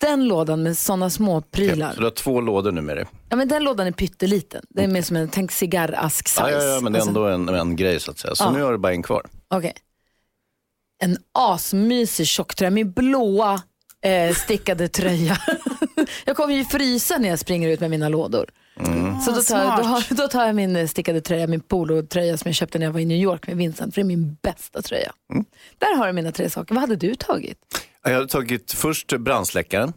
Den 0.00 0.28
lådan 0.28 0.62
med 0.62 0.78
sådana 0.78 1.10
små 1.10 1.40
prylar. 1.40 1.92
Så 1.92 1.98
du 1.98 2.04
har 2.06 2.10
två 2.10 2.40
lådor 2.40 2.72
nu 2.72 2.80
med 2.80 2.96
dig. 2.96 3.06
Ja, 3.28 3.36
men 3.36 3.48
den 3.48 3.64
lådan 3.64 3.86
är 3.86 3.92
pytteliten. 3.92 4.62
Det 4.68 4.84
är 4.84 4.88
mer 4.88 5.02
som 5.02 5.16
en, 5.16 5.28
tänk 5.28 5.50
cigarrask-size. 5.52 6.50
Ja, 6.50 6.50
ja, 6.50 6.64
ja, 6.64 6.80
men 6.80 6.92
det 6.92 6.98
är 6.98 7.06
ändå 7.08 7.26
en, 7.26 7.48
en 7.48 7.76
grej 7.76 8.00
så 8.00 8.10
att 8.10 8.18
säga. 8.18 8.34
Så 8.34 8.44
Ja. 8.44 8.50
nu 8.50 8.62
har 8.62 8.72
du 8.72 8.78
bara 8.78 8.92
en 8.92 9.02
kvar. 9.02 9.26
Okej. 9.50 9.72
En 11.02 11.16
asmysig 11.34 12.26
tjocktröja, 12.26 12.70
min 12.70 12.92
blåa 12.92 13.62
eh, 14.04 14.34
stickade 14.34 14.88
tröja. 14.88 15.38
jag 16.24 16.36
kommer 16.36 16.54
ju 16.54 16.64
frysa 16.64 17.18
när 17.18 17.28
jag 17.28 17.38
springer 17.38 17.68
ut 17.68 17.80
med 17.80 17.90
mina 17.90 18.08
lådor. 18.08 18.50
Så 19.24 19.30
då 19.32 19.42
tar, 19.42 19.58
jag, 19.58 19.76
då, 19.78 19.82
har, 19.82 20.14
då 20.14 20.28
tar 20.28 20.46
jag 20.46 20.54
min 20.54 20.76
eh, 20.76 20.86
stickade 20.86 21.20
tröja, 21.20 21.46
min 21.46 21.60
polotröja 21.60 22.38
som 22.38 22.48
jag 22.48 22.54
köpte 22.54 22.78
när 22.78 22.86
jag 22.86 22.92
var 22.92 23.00
i 23.00 23.04
New 23.04 23.18
York 23.18 23.46
med 23.46 23.56
Vincent, 23.56 23.94
för 23.94 24.00
det 24.00 24.04
är 24.04 24.16
min 24.16 24.36
bästa 24.42 24.82
tröja. 24.82 25.12
Där 25.78 25.96
har 25.96 26.06
du 26.06 26.12
mina 26.12 26.32
tre 26.32 26.50
saker. 26.50 26.74
Vad 26.74 26.80
hade 26.80 26.96
du 26.96 27.14
tagit? 27.14 27.58
Jag 28.02 28.14
hade 28.14 28.28
tagit 28.28 28.72
först 28.72 29.18
brandsläckaren. 29.18 29.92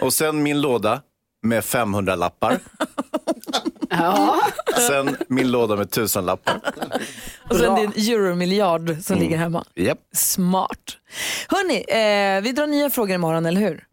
och 0.00 0.12
sen 0.12 0.42
min 0.42 0.60
låda 0.60 1.02
med 1.42 1.64
500 1.64 2.14
lappar. 2.14 2.58
Sen 4.88 5.16
min 5.28 5.50
låda 5.50 5.76
med 5.76 5.86
1000 5.86 6.26
lappar. 6.26 6.60
Och 7.50 7.56
sen 7.56 7.74
din 7.74 7.90
euromiljard 8.14 8.96
som 9.02 9.18
ligger 9.18 9.36
hemma. 9.36 9.64
Japp. 9.74 9.98
Smart. 10.14 10.78
Hörni, 11.48 11.74
eh, 11.76 12.42
vi 12.42 12.52
drar 12.52 12.66
nya 12.66 12.90
frågor 12.90 13.14
imorgon, 13.14 13.46
eller 13.46 13.60
hur? 13.60 13.84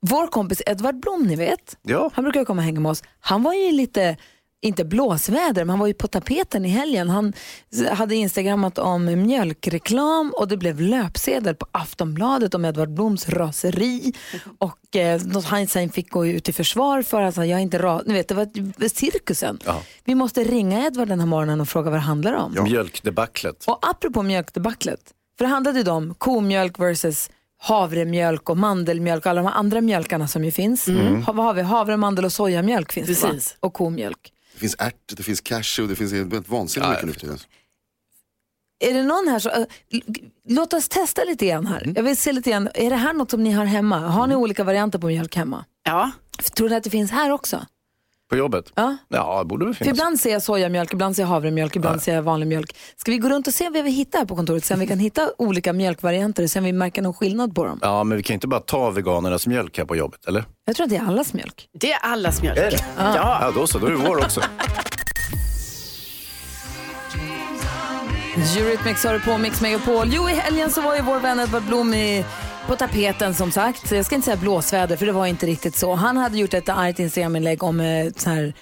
Vår 0.00 0.26
kompis 0.26 0.62
Edvard 0.66 1.00
Blom, 1.00 1.22
ni 1.22 1.36
vet, 1.36 1.76
Ja. 1.82 2.10
han 2.14 2.24
brukar 2.24 2.44
komma 2.44 2.60
och 2.60 2.64
hänga 2.64 2.80
med 2.80 2.90
oss. 2.90 3.02
Han 3.20 3.42
var 3.42 3.54
ju 3.54 3.72
lite 3.72 4.16
inte 4.60 4.84
blåsväder, 4.84 5.64
men 5.64 5.68
han 5.70 5.78
var 5.78 5.86
ju 5.86 5.94
på 5.94 6.06
tapeten 6.08 6.64
i 6.64 6.68
helgen. 6.68 7.08
Han 7.10 7.32
hade 7.92 8.14
instagrammat 8.16 8.78
om 8.78 9.04
mjölkreklam 9.04 10.32
och 10.36 10.48
det 10.48 10.56
blev 10.56 10.80
löpsedel 10.80 11.54
på 11.54 11.66
Aftonbladet 11.72 12.54
om 12.54 12.64
Edvard 12.64 12.90
Bloms 12.94 13.28
raseri. 13.28 14.12
Och 14.58 14.96
eh, 14.96 15.20
han 15.44 15.66
sen 15.66 15.90
fick 15.90 16.10
gå 16.10 16.26
ut 16.26 16.48
i 16.48 16.52
försvar 16.52 17.02
för 17.02 17.22
att 17.22 17.36
han, 17.36 17.48
jag 17.48 17.58
är 17.58 17.62
inte 17.62 17.78
ra- 17.78 18.02
Ni 18.06 18.14
vet, 18.14 18.28
det 18.28 18.34
var 18.34 18.88
cirkusen. 18.88 19.58
Ja. 19.64 19.82
Vi 20.04 20.14
måste 20.14 20.44
ringa 20.44 20.86
Edvard 20.86 21.08
den 21.08 21.20
här 21.20 21.26
morgonen 21.26 21.60
och 21.60 21.68
fråga 21.68 21.90
vad 21.90 21.98
det 21.98 22.04
handlar 22.04 22.32
om. 22.32 22.56
Mjölkdebaclet. 22.64 23.64
Och 23.66 23.78
apropå 23.90 24.22
mjölkdebaclet, 24.22 25.00
för 25.38 25.44
det 25.44 25.50
handlade 25.50 25.80
ju 25.80 25.90
om 25.90 26.14
komjölk 26.14 26.78
versus 26.78 27.30
havremjölk 27.58 28.50
och 28.50 28.56
mandelmjölk 28.56 29.26
och 29.26 29.30
alla 29.30 29.42
de 29.42 29.48
här 29.48 29.54
andra 29.58 29.80
mjölkarna 29.80 30.28
som 30.28 30.44
ju 30.44 30.50
finns. 30.50 30.86
Ha, 31.26 31.32
vad 31.32 31.44
har 31.44 31.54
vi? 31.54 31.62
Havre, 31.62 31.96
mandel 31.96 32.24
och 32.24 32.32
sojamjölk 32.32 32.92
finns 32.92 33.06
det 33.06 33.14
Precis. 33.28 33.52
va? 33.52 33.66
Och 33.66 33.74
komjölk. 33.74 34.32
Det 34.54 34.60
finns 34.60 34.76
ärt, 34.78 35.16
det 35.16 35.22
finns 35.22 35.40
cashew, 35.40 35.92
det 35.92 35.96
finns 35.96 36.12
helt 36.32 36.48
vansinnigt 36.48 36.90
mycket 36.90 37.06
nu 37.06 37.12
för 37.12 37.20
tiden. 37.20 37.38
Är 38.84 38.94
det 38.94 39.02
någon 39.02 39.28
här 39.28 39.38
som, 39.38 39.52
äh, 39.52 39.66
låt 40.48 40.72
oss 40.72 40.88
testa 40.88 41.24
lite 41.24 41.46
grann 41.46 41.66
här. 41.66 41.92
Jag 41.96 42.02
vill 42.02 42.16
se 42.16 42.32
lite 42.32 42.50
grann, 42.50 42.68
är 42.74 42.90
det 42.90 42.96
här 42.96 43.12
något 43.12 43.30
som 43.30 43.42
ni 43.44 43.50
har 43.52 43.64
hemma? 43.64 43.98
Har 43.98 44.26
ni 44.26 44.34
olika 44.34 44.64
varianter 44.64 44.98
på 44.98 45.06
mjölk 45.06 45.36
hemma? 45.36 45.64
Ja, 45.84 46.10
Tror 46.56 46.68
ni 46.68 46.76
att 46.76 46.84
det 46.84 46.90
finns 46.90 47.10
här 47.10 47.30
också? 47.30 47.66
På 48.30 48.36
jobbet? 48.36 48.72
Ja. 48.74 48.96
Ja, 49.08 49.38
det 49.38 49.44
borde 49.44 49.64
väl 49.64 49.74
För 49.74 49.84
finnas. 49.84 49.98
ibland 49.98 50.20
ser 50.20 50.32
jag 50.32 50.42
sojamjölk, 50.42 50.92
ibland 50.92 51.16
ser 51.16 51.22
jag 51.22 51.28
havremjölk, 51.28 51.76
ibland 51.76 52.02
ser 52.02 52.14
jag 52.14 52.22
vanlig 52.22 52.46
mjölk. 52.46 52.76
Ska 52.96 53.10
vi 53.10 53.18
gå 53.18 53.28
runt 53.28 53.46
och 53.46 53.54
se 53.54 53.68
vad 53.70 53.84
vi 53.84 53.90
hittar 53.90 54.18
här 54.18 54.26
på 54.26 54.36
kontoret? 54.36 54.64
Se 54.64 54.74
om 54.74 54.80
vi 54.80 54.86
kan 54.86 54.98
hitta 54.98 55.30
olika 55.38 55.72
mjölkvarianter 55.72 56.42
och 56.42 56.50
se 56.50 56.58
om 56.58 56.64
vi 56.64 56.72
märker 56.72 57.02
någon 57.02 57.14
skillnad 57.14 57.54
på 57.54 57.64
dem. 57.64 57.78
Ja, 57.82 58.04
men 58.04 58.16
vi 58.16 58.22
kan 58.22 58.34
inte 58.34 58.46
bara 58.48 58.60
ta 58.60 58.90
veganernas 58.90 59.46
mjölk 59.46 59.78
här 59.78 59.84
på 59.84 59.96
jobbet, 59.96 60.26
eller? 60.26 60.44
Jag 60.66 60.76
tror 60.76 60.84
att 60.84 60.90
det 60.90 60.96
är 60.96 61.06
allas 61.06 61.32
mjölk. 61.34 61.68
det 61.80 61.92
är 61.92 61.98
allas 62.02 62.42
mjölk. 62.42 62.58
Är 62.58 62.70
det? 62.70 62.84
Ja. 62.98 63.38
Ja, 63.40 63.50
då 63.54 63.66
så. 63.66 63.78
Då 63.78 63.86
är 63.86 63.90
det 63.90 63.96
vår 63.96 64.16
också. 64.18 64.40
Eurythmics 68.58 69.04
har 69.04 69.12
du 69.12 69.20
på 69.20 69.38
Mix 69.38 69.60
Megapol. 69.60 70.06
Jo, 70.12 70.28
i 70.28 70.32
helgen 70.34 70.70
så 70.70 70.80
var 70.80 70.96
ju 70.96 71.02
vår 71.02 71.20
vän 71.20 71.40
Edvard 71.40 71.62
Blom 71.62 71.94
i, 71.94 72.24
på 72.66 72.76
tapeten 72.76 73.34
som 73.34 73.50
sagt. 73.50 73.92
Jag 73.92 74.06
ska 74.06 74.14
inte 74.14 74.24
säga 74.24 74.36
blåsväder 74.36 74.96
för 74.96 75.06
det 75.06 75.12
var 75.12 75.26
inte 75.26 75.46
riktigt 75.46 75.76
så. 75.76 75.94
Han 75.94 76.16
hade 76.16 76.38
gjort 76.38 76.54
ett 76.54 76.68
argt 76.68 76.98
Instagram-inlägg 76.98 77.62
om 77.62 77.80
eh, 77.80 78.12
så 78.16 78.30
här 78.30 78.54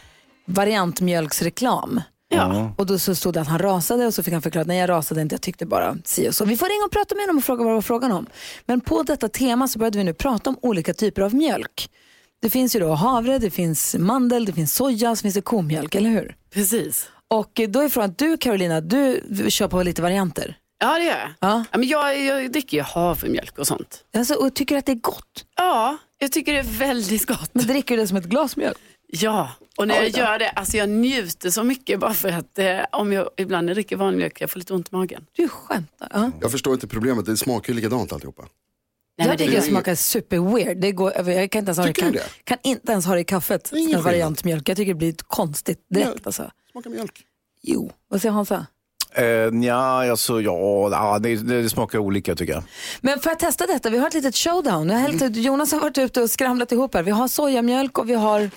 variantmjölksreklam. 0.47 2.01
Ja. 2.29 2.73
Och 2.77 2.87
då 2.87 2.99
så 2.99 3.15
stod 3.15 3.35
det 3.35 3.41
att 3.41 3.49
han 3.49 3.59
rasade 3.59 4.07
och 4.07 4.15
så 4.15 4.23
fick 4.23 4.33
han 4.33 4.43
förklara 4.43 4.63
att 4.63 4.69
nej 4.69 4.79
jag 4.79 4.91
rasade 4.91 5.21
inte, 5.21 5.35
jag 5.35 5.43
tyckte 5.43 5.67
bara 5.67 5.97
si 6.05 6.29
och 6.29 6.35
så. 6.35 6.45
Vi 6.45 6.57
får 6.57 6.67
ringa 6.67 6.85
och 6.85 6.93
prata 6.93 7.15
med 7.15 7.23
honom 7.23 7.39
och 7.39 7.45
fråga 7.45 7.65
vad 7.65 7.71
det 7.71 7.75
var 7.75 7.83
frågan 7.83 8.13
om. 8.13 8.27
Men 8.67 8.81
på 8.81 9.03
detta 9.03 9.29
tema 9.29 9.69
så 9.69 9.79
började 9.79 9.99
vi 9.99 10.05
nu 10.05 10.15
prata 10.15 10.51
om 10.51 10.59
olika 10.63 10.95
typer 10.95 11.23
av 11.23 11.35
mjölk. 11.35 11.91
Det 12.43 12.51
finns 12.51 12.77
ju 12.77 12.81
då 12.81 12.93
havre, 12.93 13.39
det 13.39 13.51
finns 13.51 13.97
mandel, 13.99 14.45
det 14.45 14.53
finns 14.53 14.75
soja, 14.75 15.17
så 15.17 15.23
finns 15.23 15.35
det 15.35 15.41
komjölk, 15.43 15.95
eller 15.95 16.11
hur? 16.11 16.37
Precis. 16.55 17.09
Och 17.31 17.61
då 17.69 17.81
är 17.81 17.89
frågan, 17.89 18.15
du 18.19 18.37
Carolina, 18.37 18.81
du 18.81 19.21
kör 19.49 19.69
på 19.69 19.83
lite 19.83 20.03
varianter. 20.03 20.57
Ja, 20.79 20.99
det 20.99 21.05
gör 21.05 21.19
jag. 21.19 21.31
Ja. 21.41 21.65
Ja, 21.73 21.79
men 21.79 21.89
jag, 21.89 22.21
jag 22.25 22.53
dricker 22.53 22.77
ju 22.77 22.83
havremjölk 22.83 23.59
och 23.59 23.67
sånt. 23.67 24.05
Alltså, 24.17 24.35
och 24.35 24.55
tycker 24.55 24.77
att 24.77 24.87
det 24.87 24.93
är 24.93 24.97
gott. 24.97 25.47
Ja, 25.57 25.97
jag 26.19 26.33
tycker 26.33 26.53
det 26.53 26.59
är 26.59 26.79
väldigt 26.79 27.27
gott. 27.27 27.51
Men 27.53 27.67
dricker 27.67 27.97
du 27.97 28.03
det 28.03 28.09
som 28.09 28.17
ett 28.17 28.25
glas 28.25 28.57
mjölk? 28.57 28.79
Ja, 29.07 29.51
och 29.77 29.89
när 29.89 29.95
jag 29.95 30.09
gör 30.09 30.39
det, 30.39 30.49
alltså 30.51 30.77
jag 30.77 30.89
njuter 30.89 31.51
så 31.51 31.65
mycket 31.65 32.01
bara 32.01 32.15
för 32.15 32.29
att 32.29 32.59
eh, 32.59 32.81
om 32.93 33.13
jag 33.13 33.29
ibland 33.37 33.65
när 33.67 33.71
jag 33.71 33.77
dricker 33.77 33.97
vanlig 33.97 34.19
mjölk, 34.19 34.41
jag 34.41 34.51
får 34.51 34.59
lite 34.59 34.75
ont 34.75 34.89
i 34.93 34.97
magen. 34.97 35.27
Du 35.33 35.49
skämtar. 35.49 36.09
Ja. 36.13 36.31
Jag 36.41 36.51
förstår 36.53 36.75
inte 36.75 36.87
problemet, 36.87 37.27
det 37.27 37.37
smakar 37.37 37.73
ju 37.73 37.77
likadant 37.77 38.13
alltihopa. 38.13 38.43
Nej, 39.19 39.29
jag 39.29 39.39
det, 39.39 39.45
tycker 39.45 39.61
det 39.61 39.67
smakar 39.67 39.95
super 39.95 40.39
weird. 40.55 40.81
Det 40.81 40.93
går, 40.93 41.13
jag 41.17 41.51
kan 41.51 41.59
inte 41.59 41.69
ens 41.69 41.79
ha 41.79 41.87
det, 41.87 41.93
Tycker 41.93 42.07
du 42.07 42.13
det? 42.13 42.25
kan 42.45 42.59
inte 42.63 42.93
ens 42.93 43.07
ha 43.07 43.15
det 43.15 43.21
i 43.21 43.25
kaffet. 43.25 43.73
är 43.73 43.77
ingen 43.77 43.83
En 43.89 43.95
skillnad. 43.95 44.05
variantmjölk. 44.05 44.69
Jag 44.69 44.77
tycker 44.77 44.93
det 44.95 44.99
blir 44.99 45.15
konstigt 45.27 45.87
direkt. 45.91 46.11
Ja. 46.15 46.21
Alltså. 46.25 46.51
Smakar 46.73 46.91
mjölk. 46.91 47.23
Jo, 47.63 47.93
vad 48.09 48.21
säger 48.21 48.33
Hansa? 48.33 48.67
Eh, 49.17 49.25
ja, 49.67 50.11
alltså, 50.11 50.41
ja, 50.41 50.89
ja 50.91 51.19
det, 51.19 51.37
det, 51.37 51.63
det 51.63 51.71
smakar 51.71 51.99
olika 51.99 52.35
tycker 52.35 52.53
jag. 52.53 52.63
Men 53.01 53.21
för 53.21 53.31
att 53.31 53.39
testa 53.39 53.67
detta, 53.67 53.91
vi 53.91 53.99
har 53.99 54.07
ett 54.09 54.15
litet 54.15 54.37
showdown. 54.37 54.89
Jag 54.89 54.97
har 54.97 55.03
hällt 55.03 55.23
ut, 55.23 55.37
Jonas 55.37 55.73
har 55.73 55.81
varit 55.81 55.99
ute 55.99 56.23
och 56.23 56.31
skramlat 56.31 56.73
ihop 56.73 56.95
här. 56.95 57.03
Vi 57.03 57.11
har 57.11 57.29
sojamjölk 57.29 57.99
och 57.99 58.11
vi 58.11 58.15
har 58.15 58.51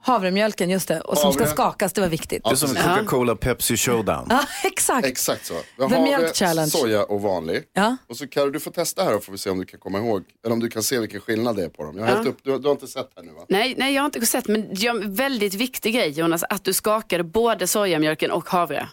havremjölken, 0.00 0.70
just 0.70 0.88
det. 0.88 1.00
Och 1.00 1.18
som 1.18 1.32
ska 1.32 1.42
Havre. 1.42 1.54
skakas, 1.54 1.92
det 1.92 2.00
var 2.00 2.08
viktigt. 2.08 2.44
Det 2.44 2.50
är 2.50 2.54
som 2.54 2.68
Coca-Cola 2.74 3.36
Pepsi 3.36 3.76
Showdown. 3.76 4.26
Ja, 4.30 4.40
exakt. 4.64 5.06
Exakt 5.06 5.46
så. 5.46 5.54
Jag 5.78 5.88
The 5.90 5.96
har 5.96 6.02
Milk 6.02 6.18
det, 6.20 6.36
Challenge. 6.38 6.68
soja 6.70 7.04
och 7.04 7.22
vanlig. 7.22 7.62
Ja. 7.72 7.96
Och 8.08 8.16
så 8.16 8.26
kan 8.26 8.52
du 8.52 8.60
få 8.60 8.70
testa 8.70 9.04
här 9.04 9.16
och 9.16 9.24
får 9.24 9.32
vi 9.32 9.38
se 9.38 9.50
om 9.50 9.58
du 9.58 9.64
kan 9.64 9.80
komma 9.80 9.98
ihåg, 9.98 10.22
eller 10.44 10.52
om 10.52 10.60
du 10.60 10.68
kan 10.70 10.82
se 10.82 10.98
vilken 10.98 11.20
skillnad 11.20 11.56
det 11.56 11.64
är 11.64 11.68
på 11.68 11.82
dem. 11.84 11.98
Jag 11.98 12.04
har 12.06 12.14
hällt 12.14 12.28
upp, 12.28 12.38
du, 12.42 12.58
du 12.58 12.66
har 12.68 12.72
inte 12.72 12.86
sett 12.86 13.10
här 13.16 13.22
nu 13.22 13.32
va? 13.32 13.44
nej, 13.48 13.74
nej, 13.78 13.94
jag 13.94 14.02
har 14.02 14.06
inte 14.06 14.26
sett, 14.26 14.48
men 14.48 14.74
det 14.74 14.86
är 14.86 14.90
en 14.90 15.14
väldigt 15.14 15.54
viktig 15.54 15.94
grej 15.94 16.10
Jonas, 16.10 16.44
att 16.50 16.64
du 16.64 16.72
skakade 16.72 17.24
både 17.24 17.66
sojamjölken 17.66 18.30
och 18.30 18.48
havre. 18.48 18.88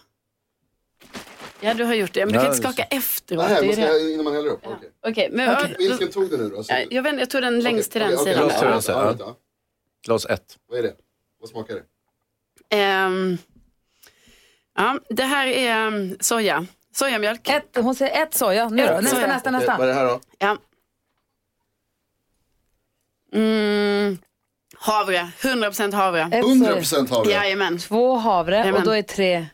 Ja, 1.60 1.74
du 1.74 1.84
har 1.84 1.94
gjort 1.94 2.12
det, 2.12 2.26
men 2.26 2.32
du 2.32 2.38
kan 2.38 2.46
inte 2.46 2.58
det 2.58 2.62
skaka 2.72 2.82
efteråt. 2.82 3.44
Nej, 3.48 3.60
det 3.60 3.66
man 3.66 3.76
det. 3.76 3.98
ska, 3.98 4.08
innan 4.10 4.24
man 4.24 4.34
häller 4.34 4.48
upp. 4.50 4.60
Okej. 4.66 4.90
Okej, 5.08 5.28
men 5.32 5.56
Okej. 5.56 5.74
Vilken 5.78 6.08
tog 6.10 6.30
du 6.30 6.36
nu 6.36 6.48
då? 6.48 6.62
Ja, 6.68 6.76
jag, 6.90 7.02
vet, 7.02 7.18
jag 7.18 7.30
tog 7.30 7.42
den 7.42 7.60
längst 7.60 7.92
till 7.92 8.00
den 8.00 8.18
sidan. 8.18 8.44
okej, 8.44 8.58
till 8.58 8.68
den 8.68 8.82
sidan. 8.82 9.34
Glas 10.06 10.26
ett. 10.26 10.58
Vad 10.68 10.78
är 10.78 10.82
det? 10.82 10.94
Vad 11.40 11.48
smakar 11.50 11.74
det? 11.74 11.82
Ehm, 12.76 13.38
ja, 14.76 14.98
det 15.08 15.22
här 15.22 15.46
är 15.46 15.86
um, 15.86 16.16
soja. 16.20 16.66
Sojamjölk. 16.94 17.48
Ett, 17.48 17.76
hon 17.76 17.94
säger 17.94 18.22
ett 18.22 18.34
soja. 18.34 18.68
Nu 18.68 18.86
då? 18.86 18.92
Ett 18.92 19.02
Nästa, 19.02 19.16
soja. 19.16 19.26
nästa, 19.26 19.50
Okej, 19.50 19.66
vad 19.66 19.70
är 19.70 19.76
nästa. 19.76 19.86
det 19.86 19.92
här 19.94 20.04
då? 20.04 20.20
Ja. 20.38 20.58
Mm, 23.32 24.18
havre, 24.74 25.30
100% 25.40 25.94
havre. 25.94 26.20
Ett 26.32 26.44
soja. 26.44 26.74
100% 26.80 27.10
havre. 27.10 27.30
Jajamän. 27.32 27.78
Två 27.78 28.16
havre 28.16 28.54
och 28.54 28.60
Jajamän. 28.60 28.84
då 28.84 28.90
är 28.92 29.02
tre... 29.02 29.46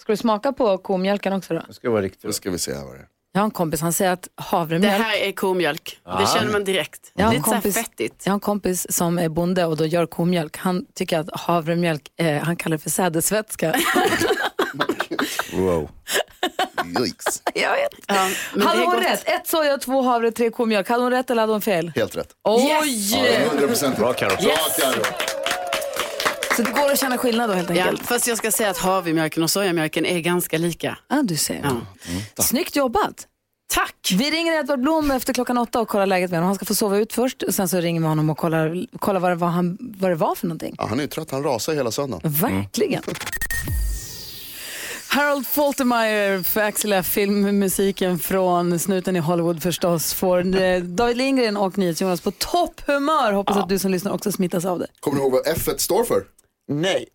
Ska 0.00 0.12
du 0.12 0.16
smaka 0.16 0.52
på 0.52 0.78
komjölken 0.78 1.32
också 1.32 1.54
då? 1.54 1.62
Det 1.68 1.74
ska 1.74 1.90
vara 1.90 2.00
Då 2.00 2.04
riktigt. 2.04 2.34
ska 2.34 2.50
vi 2.50 2.58
se 2.58 2.74
här 2.74 2.84
vad 2.84 2.94
det 2.94 2.98
är. 3.00 3.06
Jag 3.32 3.40
har 3.40 3.44
en 3.44 3.50
kompis, 3.50 3.80
han 3.80 3.92
säger 3.92 4.10
att 4.12 4.22
Det 4.22 4.28
havremjölk... 4.42 5.02
här 5.02 5.16
är 5.16 5.32
komjölk. 5.32 6.00
Det 6.04 6.26
känner 6.34 6.52
man 6.52 6.64
direkt. 6.64 7.12
Jag 7.14 7.26
har, 7.26 7.34
en 7.34 7.42
kompis, 7.42 7.74
fettigt. 7.74 8.22
jag 8.26 8.30
har 8.32 8.34
en 8.34 8.40
kompis 8.40 8.86
som 8.90 9.18
är 9.18 9.28
bonde 9.28 9.64
och 9.64 9.76
då 9.76 9.86
gör 9.86 10.06
komjölk. 10.06 10.56
Han 10.56 10.86
tycker 10.94 11.18
att 11.18 11.28
havremjölk, 11.40 12.08
eh, 12.16 12.42
han 12.42 12.56
kallar 12.56 12.76
det 12.76 12.82
för 12.82 12.90
sädesvätska. 12.90 13.74
Wow. 15.52 15.88
Yikes. 17.00 17.42
jag 17.54 17.70
vet. 17.70 17.90
Ja, 18.06 18.14
Hade 18.14 18.30
det 18.54 18.62
är 18.64 18.86
hon 18.86 18.94
gott. 18.94 19.04
rätt? 19.04 19.28
Ett 19.28 19.46
soja, 19.46 19.78
två 19.78 20.02
havre, 20.02 20.30
tre 20.30 20.50
komjölk. 20.50 20.88
Hade 20.88 21.02
hon 21.02 21.10
rätt 21.12 21.30
eller 21.30 21.42
hade 21.42 21.52
hon 21.52 21.60
fel? 21.62 21.92
Helt 21.94 22.16
rätt. 22.16 22.28
Oj! 22.44 22.66
Ja, 22.68 23.22
det 23.22 23.34
är 23.36 23.48
100% 23.48 23.96
Bra 23.98 24.12
Carro. 24.12 24.28
Bra 24.42 24.56
Carro. 24.78 25.02
Så 26.60 26.66
det 26.66 26.72
går 26.80 26.90
att 26.92 26.98
känna 26.98 27.18
skillnad 27.18 27.50
då 27.50 27.54
helt 27.54 27.70
Ja, 27.70 27.82
enkelt? 27.84 28.06
fast 28.06 28.26
jag 28.26 28.38
ska 28.38 28.50
säga 28.52 28.70
att 28.70 28.78
havremjölken 28.78 29.42
och 29.42 29.50
sojamjölken 29.50 30.06
är 30.06 30.20
ganska 30.20 30.58
lika. 30.58 30.98
Ja, 31.08 31.22
du 31.22 31.36
ser. 31.36 31.60
Ja. 32.36 32.42
Snyggt 32.42 32.76
jobbat. 32.76 33.26
Tack! 33.72 34.10
Vi 34.18 34.30
ringer 34.30 34.52
Edvard 34.60 34.80
Blom 34.80 35.10
efter 35.10 35.32
klockan 35.32 35.58
åtta 35.58 35.80
och 35.80 35.88
kollar 35.88 36.06
läget 36.06 36.30
med 36.30 36.38
honom. 36.38 36.46
Han 36.46 36.54
ska 36.56 36.64
få 36.64 36.74
sova 36.74 36.96
ut 36.98 37.12
först 37.12 37.42
och 37.42 37.54
sen 37.54 37.68
så 37.68 37.80
ringer 37.80 38.00
vi 38.00 38.06
honom 38.06 38.30
och 38.30 38.38
kollar, 38.38 38.86
kollar 38.98 39.20
vad, 39.20 39.30
det 39.30 39.34
var 39.34 39.48
han, 39.48 39.78
vad 39.80 40.10
det 40.10 40.14
var 40.14 40.34
för 40.34 40.46
någonting. 40.46 40.74
Ja, 40.78 40.86
han 40.86 40.98
är 40.98 41.02
ju 41.02 41.08
trött, 41.08 41.30
han 41.30 41.42
rasar 41.42 41.72
hela 41.74 41.90
söndagen. 41.90 42.32
Verkligen. 42.32 43.02
Harold 45.08 45.46
Faltermeyer 45.46 46.42
för 46.42 46.60
Axel 46.60 46.92
F. 46.92 47.06
filmmusiken 47.06 48.18
från 48.18 48.78
Snuten 48.78 49.16
i 49.16 49.18
Hollywood 49.18 49.62
förstås 49.62 50.14
får 50.14 50.62
eh, 50.62 50.80
David 50.80 51.16
Lindgren 51.16 51.56
och 51.56 51.78
NyhetsJonas 51.78 52.20
på 52.20 52.30
topphumör. 52.30 53.32
Hoppas 53.32 53.56
att 53.56 53.68
du 53.68 53.78
som 53.78 53.90
lyssnar 53.90 54.12
också 54.12 54.32
smittas 54.32 54.64
av 54.64 54.78
det. 54.78 54.86
Kommer 55.00 55.16
du 55.18 55.22
ihåg 55.22 55.32
vad 55.32 55.46
F1 55.46 55.76
står 55.78 56.04
för? 56.04 56.22
Nej. 56.70 57.06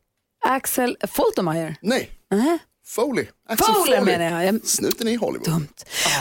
Axel 0.45 0.97
Faltermeyer. 1.07 1.75
Nej, 1.81 2.09
Nähä. 2.31 2.59
Foley. 2.88 3.25
Axel 3.50 3.74
Fowler 3.74 3.97
Foley. 4.00 4.17
menar 4.17 4.43
jag. 4.43 4.65
Snuten 4.65 5.07
i 5.07 5.15
Hollywood. 5.15 5.50
Dumt. 5.50 5.67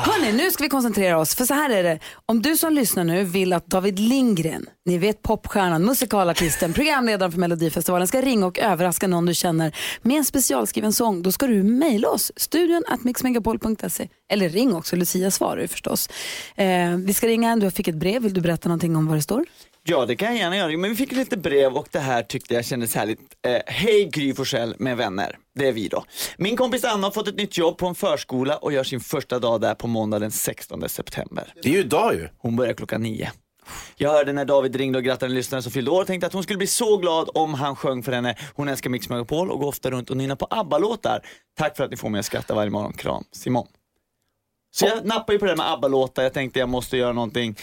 Hörni, 0.02 0.32
nu 0.32 0.50
ska 0.50 0.62
vi 0.62 0.68
koncentrera 0.68 1.18
oss. 1.18 1.34
För 1.34 1.44
så 1.44 1.54
här 1.54 1.70
är 1.70 1.82
det. 1.82 1.98
Om 2.26 2.42
du 2.42 2.56
som 2.56 2.72
lyssnar 2.72 3.04
nu 3.04 3.24
vill 3.24 3.52
att 3.52 3.66
David 3.66 3.98
Lindgren, 3.98 4.66
ni 4.84 4.98
vet 4.98 5.22
popstjärnan, 5.22 5.84
musikalartisten, 5.84 6.72
programledaren 6.72 7.32
för 7.32 7.38
Melodifestivalen, 7.38 8.08
ska 8.08 8.22
ringa 8.22 8.46
och 8.46 8.58
överraska 8.58 9.06
någon 9.08 9.26
du 9.26 9.34
känner 9.34 9.76
med 10.02 10.16
en 10.16 10.24
specialskriven 10.24 10.92
sång, 10.92 11.22
då 11.22 11.32
ska 11.32 11.46
du 11.46 11.62
mejla 11.62 12.08
oss. 12.08 12.32
Studion 12.36 12.82
at 12.88 13.04
mixmegapol.se. 13.04 14.08
Eller 14.28 14.48
ring 14.48 14.74
också, 14.74 14.96
Lucia 14.96 15.30
svarar 15.30 15.60
ju 15.60 15.68
förstås. 15.68 16.08
Eh, 16.56 16.96
vi 16.96 17.14
ska 17.14 17.26
ringa 17.26 17.50
en, 17.50 17.60
du 17.60 17.70
fick 17.70 17.88
ett 17.88 17.94
brev. 17.94 18.22
Vill 18.22 18.34
du 18.34 18.40
berätta 18.40 18.68
någonting 18.68 18.96
om 18.96 19.06
vad 19.06 19.18
det 19.18 19.22
står? 19.22 19.44
Ja, 19.86 20.06
det 20.06 20.16
kan 20.16 20.28
jag 20.28 20.36
gärna 20.36 20.56
göra. 20.56 20.76
Men 20.78 20.90
vi 20.90 20.96
fick 20.96 21.12
lite 21.12 21.36
brev 21.36 21.76
och 21.76 21.88
det 21.90 21.98
här 21.98 22.22
tyckte 22.22 22.54
jag 22.54 22.64
kändes 22.64 22.94
härligt. 22.94 23.20
Eh, 23.46 23.62
Hej 23.66 24.04
Gry 24.12 24.34
Forssell 24.34 24.74
med 24.78 24.96
vänner. 24.96 25.38
Det 25.54 25.68
är 25.68 25.72
vi 25.72 25.88
då. 25.88 26.04
Min 26.38 26.56
kompis 26.56 26.84
Anna 26.84 27.06
har 27.06 27.10
fått 27.10 27.28
ett 27.28 27.36
nytt 27.36 27.58
jobb 27.58 27.78
på 27.78 27.86
en 27.86 27.94
förskola 27.94 28.56
och 28.56 28.72
gör 28.72 28.84
sin 28.84 29.00
första 29.00 29.38
dag 29.38 29.60
där 29.60 29.74
på 29.74 29.86
måndag 29.86 30.18
den 30.18 30.30
16 30.30 30.88
september. 30.88 31.52
Det 31.62 31.68
är 31.68 31.72
ju 31.72 31.78
idag 31.78 32.14
ju. 32.14 32.28
Hon 32.38 32.56
börjar 32.56 32.74
klockan 32.74 33.02
nio. 33.02 33.32
Jag 33.96 34.10
hörde 34.10 34.32
när 34.32 34.44
David 34.44 34.76
ringde 34.76 34.98
och 34.98 35.04
grattade 35.04 35.30
en 35.30 35.34
lyssnare 35.34 35.62
som 35.62 35.72
fyllde 35.72 35.90
år 35.90 36.00
och 36.00 36.06
tänkte 36.06 36.26
att 36.26 36.32
hon 36.32 36.42
skulle 36.42 36.56
bli 36.56 36.66
så 36.66 36.96
glad 36.96 37.30
om 37.34 37.54
han 37.54 37.76
sjöng 37.76 38.02
för 38.02 38.12
henne. 38.12 38.36
Hon 38.54 38.68
älskar 38.68 38.90
Mix 38.90 39.08
Megapol 39.08 39.50
och 39.50 39.60
går 39.60 39.68
ofta 39.68 39.90
runt 39.90 40.10
och 40.10 40.16
nynnar 40.16 40.36
på 40.36 40.46
ABBA-låtar. 40.50 41.20
Tack 41.58 41.76
för 41.76 41.84
att 41.84 41.90
ni 41.90 41.96
får 41.96 42.08
mig 42.08 42.18
att 42.18 42.26
skratta 42.26 42.54
varje 42.54 42.70
morgon. 42.70 42.92
Kram, 42.92 43.24
Simon. 43.32 43.66
Så 44.74 44.86
jag 44.86 45.04
nappade 45.06 45.32
ju 45.32 45.38
på 45.38 45.44
det 45.44 45.50
där 45.50 45.56
med 45.56 45.72
ABBA-låtar. 45.72 46.22
Jag 46.22 46.32
tänkte 46.32 46.58
jag 46.58 46.68
måste 46.68 46.96
göra 46.96 47.12
någonting 47.12 47.56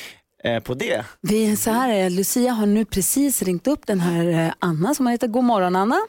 på 0.63 0.73
det. 0.73 1.05
Vi 1.21 1.51
är 1.51 1.55
så 1.55 1.71
här, 1.71 2.03
eh, 2.03 2.09
Lucia 2.09 2.51
har 2.51 2.65
nu 2.65 2.85
precis 2.85 3.41
ringt 3.41 3.67
upp 3.67 3.87
den 3.87 3.99
här 3.99 4.45
eh, 4.45 4.53
Anna 4.59 4.93
som 4.93 5.07
heter 5.07 5.27
God 5.27 5.43
morgon 5.43 5.75
Anna. 5.75 5.99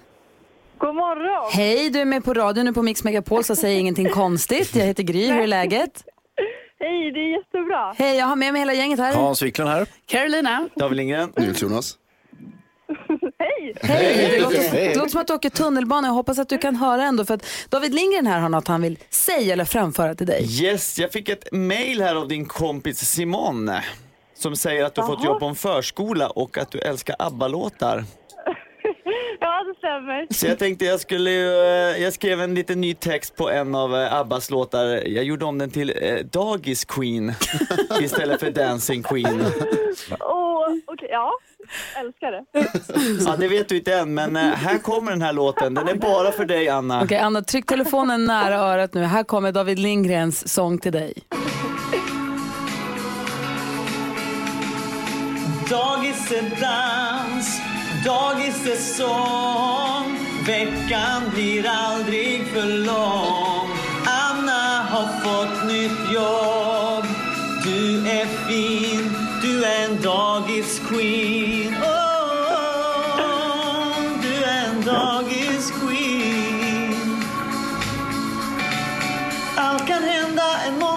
God 0.79 0.95
morgon. 0.95 1.51
Hej, 1.53 1.91
du 1.91 2.01
är 2.01 2.05
med 2.05 2.25
på 2.25 2.35
radion 2.35 2.65
nu 2.65 2.73
på 2.73 2.83
Mix 2.83 3.05
Megapol 3.05 3.45
så 3.45 3.57
säg 3.57 3.79
ingenting 3.79 4.09
konstigt. 4.15 4.77
Jag 4.77 4.87
heter 4.87 5.03
Gry, 5.03 5.27
hur 5.33 5.41
är 5.41 5.47
läget? 5.47 6.05
Hej, 6.81 7.12
det 7.12 7.21
är 7.21 7.39
jättebra. 7.39 7.95
Hej, 7.99 8.17
jag 8.19 8.27
har 8.27 8.37
med 8.37 8.53
mig 8.53 8.61
hela 8.61 8.75
gänget 8.75 8.99
här. 8.99 9.15
Hans 9.15 9.43
Wiklund 9.43 9.71
här. 9.71 9.87
Carolina. 10.07 10.69
David 10.77 10.97
Lindgren. 10.97 11.33
Jonas. 11.57 11.99
Hej. 13.39 13.75
Hej! 13.83 14.29
Det 14.31 14.41
låter, 14.41 14.73
det 14.73 14.97
låter 14.97 15.09
som 15.09 15.21
att 15.21 15.27
du 15.27 15.35
åker 15.35 15.51
tunnelbana. 15.51 16.09
Jag 16.09 16.15
hoppas 16.15 16.39
att 16.39 16.49
du 16.49 16.59
kan 16.59 16.77
höra 16.77 17.05
ändå 17.05 17.25
för 17.25 17.35
att 17.35 17.47
David 17.69 17.95
Lindgren 17.95 18.27
här 18.27 18.41
har 18.41 18.49
något 18.49 18.69
han 18.69 18.83
vill 18.83 18.99
säga 19.11 19.53
eller 19.53 19.65
framföra 19.65 20.15
till 20.15 20.27
dig. 20.27 20.62
Yes, 20.62 20.99
jag 20.99 21.12
fick 21.12 21.29
ett 21.29 21.53
mail 21.53 22.03
här 22.03 22.15
av 22.15 22.29
din 22.29 22.47
kompis 22.47 22.99
Simon 22.99 23.71
som 24.42 24.56
säger 24.56 24.84
att 24.84 24.94
du 24.94 25.00
har 25.00 25.08
fått 25.08 25.25
jobb 25.25 25.40
på 25.40 25.46
en 25.46 25.54
förskola 25.54 26.28
och 26.30 26.58
att 26.58 26.70
du 26.70 26.78
älskar 26.78 27.16
ABBA-låtar. 27.18 28.04
Ja, 29.40 29.64
det 29.64 29.78
stämmer. 29.78 30.26
Så 30.30 30.46
jag 30.46 30.58
tänkte 30.58 30.84
jag 30.84 31.00
skulle, 31.00 31.30
eh, 31.30 32.02
jag 32.02 32.12
skrev 32.12 32.40
en 32.40 32.54
liten 32.54 32.80
ny 32.80 32.94
text 32.94 33.37
på 33.37 33.50
en 33.50 33.75
av 33.75 33.96
eh, 33.96 34.14
Abbas 34.14 34.50
låtar. 34.50 34.84
Jag 35.08 35.25
gjorde 35.25 35.44
om 35.44 35.58
den 35.58 35.70
till 35.70 35.92
eh, 36.02 36.14
Dagis 36.16 36.84
Queen 36.84 37.32
istället 38.00 38.40
för 38.40 38.50
Dancing 38.50 39.02
Queen. 39.02 39.44
Åh, 40.20 40.66
okej, 40.87 41.08
ja. 41.11 41.32
Älskar 42.00 42.32
det. 42.32 42.44
Ja, 43.26 43.37
det 43.38 43.49
vet 43.49 43.68
du 43.68 43.76
inte 43.76 43.94
än, 43.94 44.14
men 44.14 44.37
eh, 44.37 44.42
här 44.42 44.78
kommer 44.78 45.11
den 45.11 45.22
här 45.22 45.32
låten. 45.32 45.75
Den 45.75 45.88
är 45.88 45.94
bara 45.94 46.32
för 46.32 46.44
dig 46.44 46.68
Anna. 46.68 47.02
Okej, 47.02 47.18
Anna, 47.18 47.42
tryck 47.42 47.66
telefonen 47.66 48.25
nära 48.25 48.56
örat 48.56 48.94
nu. 48.94 49.02
Här 49.02 49.25
kommer 49.25 49.52
David 49.52 49.78
Lindgrens 49.78 50.49
sång 50.49 50.78
till 50.78 50.92
dig. 50.92 51.14
Dagis 56.12 56.33
är 56.33 56.42
dans, 56.61 57.61
dagis 58.04 58.66
är 58.66 58.76
sång 58.76 60.19
Veckan 60.47 61.31
blir 61.35 61.66
aldrig 61.69 62.47
för 62.47 62.66
lång. 62.66 63.69
Anna 64.07 64.83
har 64.83 65.07
fått 65.23 65.66
nytt 65.66 66.12
jobb. 66.14 67.07
Du 67.64 68.09
är 68.09 68.26
fin, 68.26 69.16
du 69.42 69.64
är 69.64 69.85
en 69.85 70.02
dagis-queen. 70.02 71.75
Oh, 71.75 72.73
Du 74.23 74.45
är 74.45 74.69
en 74.69 74.83
dagisqueen. 74.85 75.75
Allt 79.57 79.87
kan 79.87 80.02
hända 80.02 80.42
en 80.66 80.78
morgon 80.78 80.91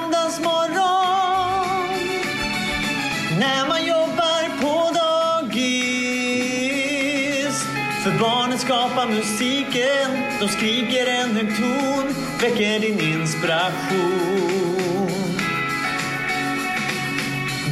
musiken, 9.08 10.24
de 10.40 10.48
skriker 10.48 11.08
en 11.08 11.36
hög 11.36 11.58
ton, 11.58 12.16
väcker 12.42 12.80
din 12.80 13.00
inspiration. 13.00 15.10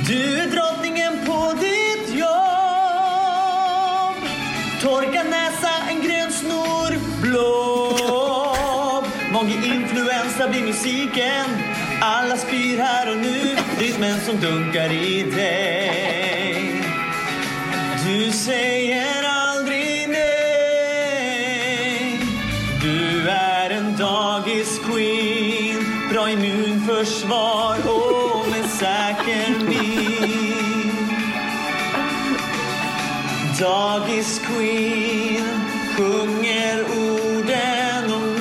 Du 0.07 0.39
är 0.39 0.47
drottningen 0.47 1.13
på 1.25 1.53
ditt 1.59 2.15
jobb. 2.19 2.29
Torka 4.81 5.23
näsa, 5.23 5.71
en 5.89 6.01
grön 6.01 6.31
snor, 6.31 6.97
blob. 7.21 9.05
Mage-influensa 9.33 10.47
blir 10.49 10.63
musiken. 10.63 11.45
Alla 12.01 12.37
spyr 12.37 12.77
här 12.77 13.11
och 13.11 13.17
nu, 13.17 13.57
rytmen 13.79 14.19
som 14.19 14.39
dunkar 14.39 14.91
i 14.91 15.23
dig. 15.23 16.81
Du 18.05 18.31
säger 18.31 19.22
Försvar, 27.03 27.77
och 27.77 28.47
med 28.49 28.69
säker 28.69 29.65
min. 29.67 30.91
Dagis-queen 33.59 35.47
sjunger 35.97 36.83
orden 36.83 38.13
och 38.13 38.39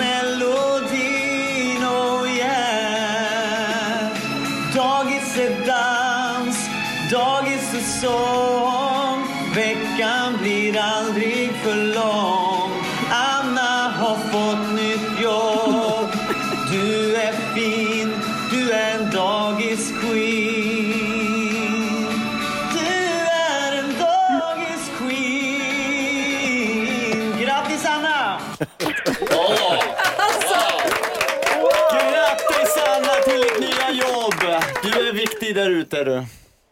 ute 35.93 36.05
du. 36.05 36.25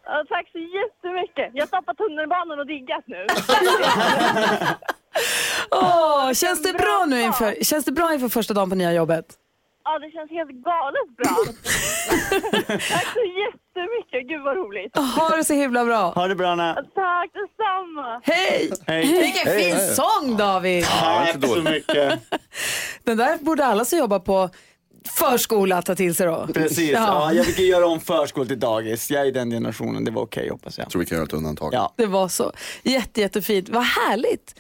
Ja, 0.05 0.25
tack 0.29 0.49
så 0.53 0.59
jättemycket. 0.59 1.51
Jag 1.55 1.71
tappar 1.71 1.95
tunnelbanan 1.95 2.59
och 2.59 2.67
diggat 2.67 3.05
nu. 3.07 3.27
Åh, 5.71 6.33
känns 6.33 6.63
det 6.63 6.73
bra 6.73 7.05
nu 7.09 7.21
inför, 7.21 7.65
känns 7.65 7.85
det 7.85 7.93
bra 7.93 8.15
inför 8.15 8.29
första 8.29 8.55
dagen 8.55 8.71
på 8.71 8.77
nya 8.77 8.93
jobbet? 8.93 9.27
Ja, 9.85 9.99
det 9.99 10.11
känns 10.11 10.31
helt 10.31 10.51
galet 10.51 11.17
bra. 11.17 11.37
tack 12.95 13.07
så 13.15 13.25
jättemycket. 13.43 14.29
Gud 14.29 14.43
vad 14.43 14.57
roligt. 14.57 14.97
Ha 14.97 15.37
det 15.37 15.45
så 15.45 15.55
himla 15.55 15.85
bra. 15.85 16.11
Ha 16.11 16.29
det 16.29 16.35
bra 16.35 16.49
Anna. 16.49 16.75
Tack 16.75 17.31
detsamma. 17.33 18.21
Hej! 18.23 18.71
Hej. 18.87 19.07
Vilken 19.07 19.53
Hej, 19.53 19.65
fin 19.65 19.77
hej. 19.77 19.95
sång 19.95 20.37
David! 20.37 20.85
Tack 20.85 21.45
så 21.47 21.63
mycket. 21.63 22.21
Den 23.05 23.17
där 23.17 23.39
borde 23.39 23.65
alla 23.67 23.85
som 23.85 23.99
jobbar 23.99 24.19
på 24.19 24.51
förskola 25.05 25.83
ta 25.83 25.95
till 25.95 26.15
sig 26.15 26.27
då. 26.27 26.47
Precis, 26.55 26.91
ja. 26.91 26.99
Ja, 27.01 27.33
jag 27.33 27.47
fick 27.47 27.59
ju 27.59 27.67
göra 27.67 27.87
om 27.87 28.01
förskol 28.01 28.47
till 28.49 28.61
dagis. 28.61 29.11
Jag 29.11 29.23
är 29.23 29.27
i 29.27 29.31
den 29.31 29.51
generationen, 29.51 30.05
det 30.05 30.11
var 30.11 30.23
okej 30.23 30.49
hoppas 30.49 30.79
jag. 30.79 30.85
Jag 30.85 30.91
tror 30.93 31.01
vi 31.01 31.07
kan 31.07 31.17
göra 31.17 31.27
ett 31.27 31.33
undantag. 31.33 31.75
Ja. 31.75 31.95
det 31.97 32.07
var 32.07 32.29
så. 32.29 32.53
Jätte, 32.83 33.21
jättefint. 33.21 33.69
Vad 33.69 33.85
härligt. 33.85 34.55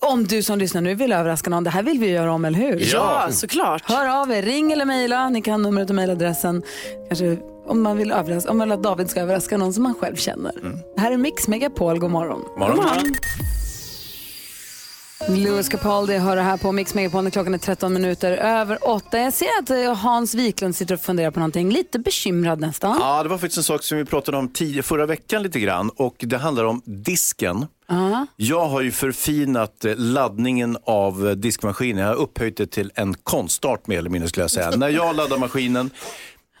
Om 0.00 0.24
du 0.24 0.42
som 0.42 0.58
lyssnar 0.58 0.80
nu 0.80 0.94
vill 0.94 1.12
överraska 1.12 1.50
någon, 1.50 1.64
det 1.64 1.70
här 1.70 1.82
vill 1.82 1.98
vi 1.98 2.08
göra 2.08 2.32
om, 2.32 2.44
eller 2.44 2.58
hur? 2.58 2.92
Ja, 2.92 3.28
såklart. 3.30 3.82
Hör 3.84 4.22
av 4.22 4.32
er, 4.32 4.42
ring 4.42 4.72
eller 4.72 4.84
mejla. 4.84 5.28
Ni 5.28 5.42
kan 5.42 5.62
numret 5.62 5.88
och 5.90 5.96
mejladressen. 5.96 6.62
Kanske 7.08 7.36
om 7.66 7.82
man 7.82 7.96
vill 7.96 8.12
överraska, 8.12 8.50
om 8.50 8.58
man 8.58 8.68
vill 8.68 8.78
att 8.78 8.82
David 8.82 9.10
ska 9.10 9.20
överraska 9.20 9.56
någon 9.56 9.72
som 9.72 9.82
man 9.82 9.94
själv 9.94 10.16
känner. 10.16 10.52
Det 10.94 11.00
här 11.00 11.12
är 11.12 11.16
Mix 11.16 11.48
Megapol, 11.48 11.98
god 11.98 12.10
morgon. 12.10 12.44
Morgon. 12.56 13.14
Louis 15.20 15.68
Capaldi 15.68 16.16
hör 16.18 16.36
det 16.36 16.42
här 16.42 16.56
på 16.56 16.72
Mix 16.72 16.94
Megapol 16.94 17.24
när 17.24 17.30
klockan 17.30 17.54
är 17.54 17.58
13 17.58 17.92
minuter 17.92 18.32
över 18.32 18.88
8. 18.88 19.18
Jag 19.18 19.32
ser 19.32 19.46
att 19.62 19.70
eh, 19.70 19.94
Hans 19.94 20.34
Wiklund 20.34 20.76
sitter 20.76 20.94
och 20.94 21.00
funderar 21.00 21.30
på 21.30 21.40
någonting, 21.40 21.70
lite 21.70 21.98
bekymrad 21.98 22.60
nästan. 22.60 22.96
Ja, 23.00 23.22
det 23.22 23.28
var 23.28 23.38
faktiskt 23.38 23.56
en 23.56 23.62
sak 23.64 23.82
som 23.82 23.98
vi 23.98 24.04
pratade 24.04 24.36
om 24.36 24.48
tio, 24.48 24.82
förra 24.82 25.06
veckan 25.06 25.42
lite 25.42 25.60
grann 25.60 25.90
och 25.96 26.14
det 26.18 26.36
handlar 26.36 26.64
om 26.64 26.82
disken. 26.84 27.66
Ja. 27.88 28.26
Jag 28.36 28.66
har 28.68 28.80
ju 28.80 28.90
förfinat 28.92 29.84
eh, 29.84 29.94
laddningen 29.96 30.76
av 30.84 31.28
eh, 31.28 31.32
diskmaskinen. 31.34 32.02
Jag 32.02 32.08
har 32.08 32.16
upphöjt 32.16 32.56
det 32.56 32.66
till 32.66 32.92
en 32.94 33.14
konstart 33.14 33.86
mer 33.86 33.98
eller 33.98 34.10
mindre 34.10 34.28
skulle 34.28 34.44
jag 34.44 34.50
säga. 34.50 34.70
När 34.70 34.88
jag 34.88 35.16
laddar 35.16 35.38
maskinen, 35.38 35.90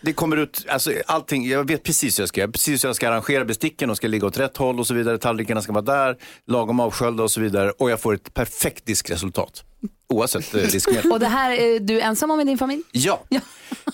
det 0.06 0.12
kommer 0.12 0.36
ut, 0.36 0.66
alltså 0.68 0.92
allting, 1.06 1.48
jag 1.48 1.68
vet 1.68 1.82
precis 1.82 2.18
hur 2.18 2.22
jag 2.22 2.28
ska 2.28 2.40
göra. 2.40 2.50
Precis 2.50 2.84
hur 2.84 2.88
jag 2.88 2.96
ska 2.96 3.08
arrangera 3.08 3.44
besticken, 3.44 3.88
de 3.88 3.96
ska 3.96 4.08
ligga 4.08 4.26
åt 4.26 4.38
rätt 4.38 4.56
håll 4.56 4.78
och 4.80 4.86
så 4.86 4.94
vidare. 4.94 5.18
Tallrikarna 5.18 5.62
ska 5.62 5.72
vara 5.72 5.84
där, 5.84 6.16
lagom 6.46 6.80
avsköljda 6.80 7.22
och 7.22 7.30
så 7.30 7.40
vidare. 7.40 7.70
Och 7.70 7.90
jag 7.90 8.00
får 8.00 8.14
ett 8.14 8.34
perfekt 8.34 8.86
diskresultat. 8.86 9.64
Oavsett 10.08 10.54
eh, 10.54 10.62
diskmedel. 10.62 11.12
Och 11.12 11.20
det 11.20 11.26
här 11.26 11.50
är 11.52 11.80
du 11.80 12.00
ensam 12.00 12.30
om 12.30 12.40
i 12.40 12.44
din 12.44 12.58
familj? 12.58 12.82
Ja. 12.92 13.22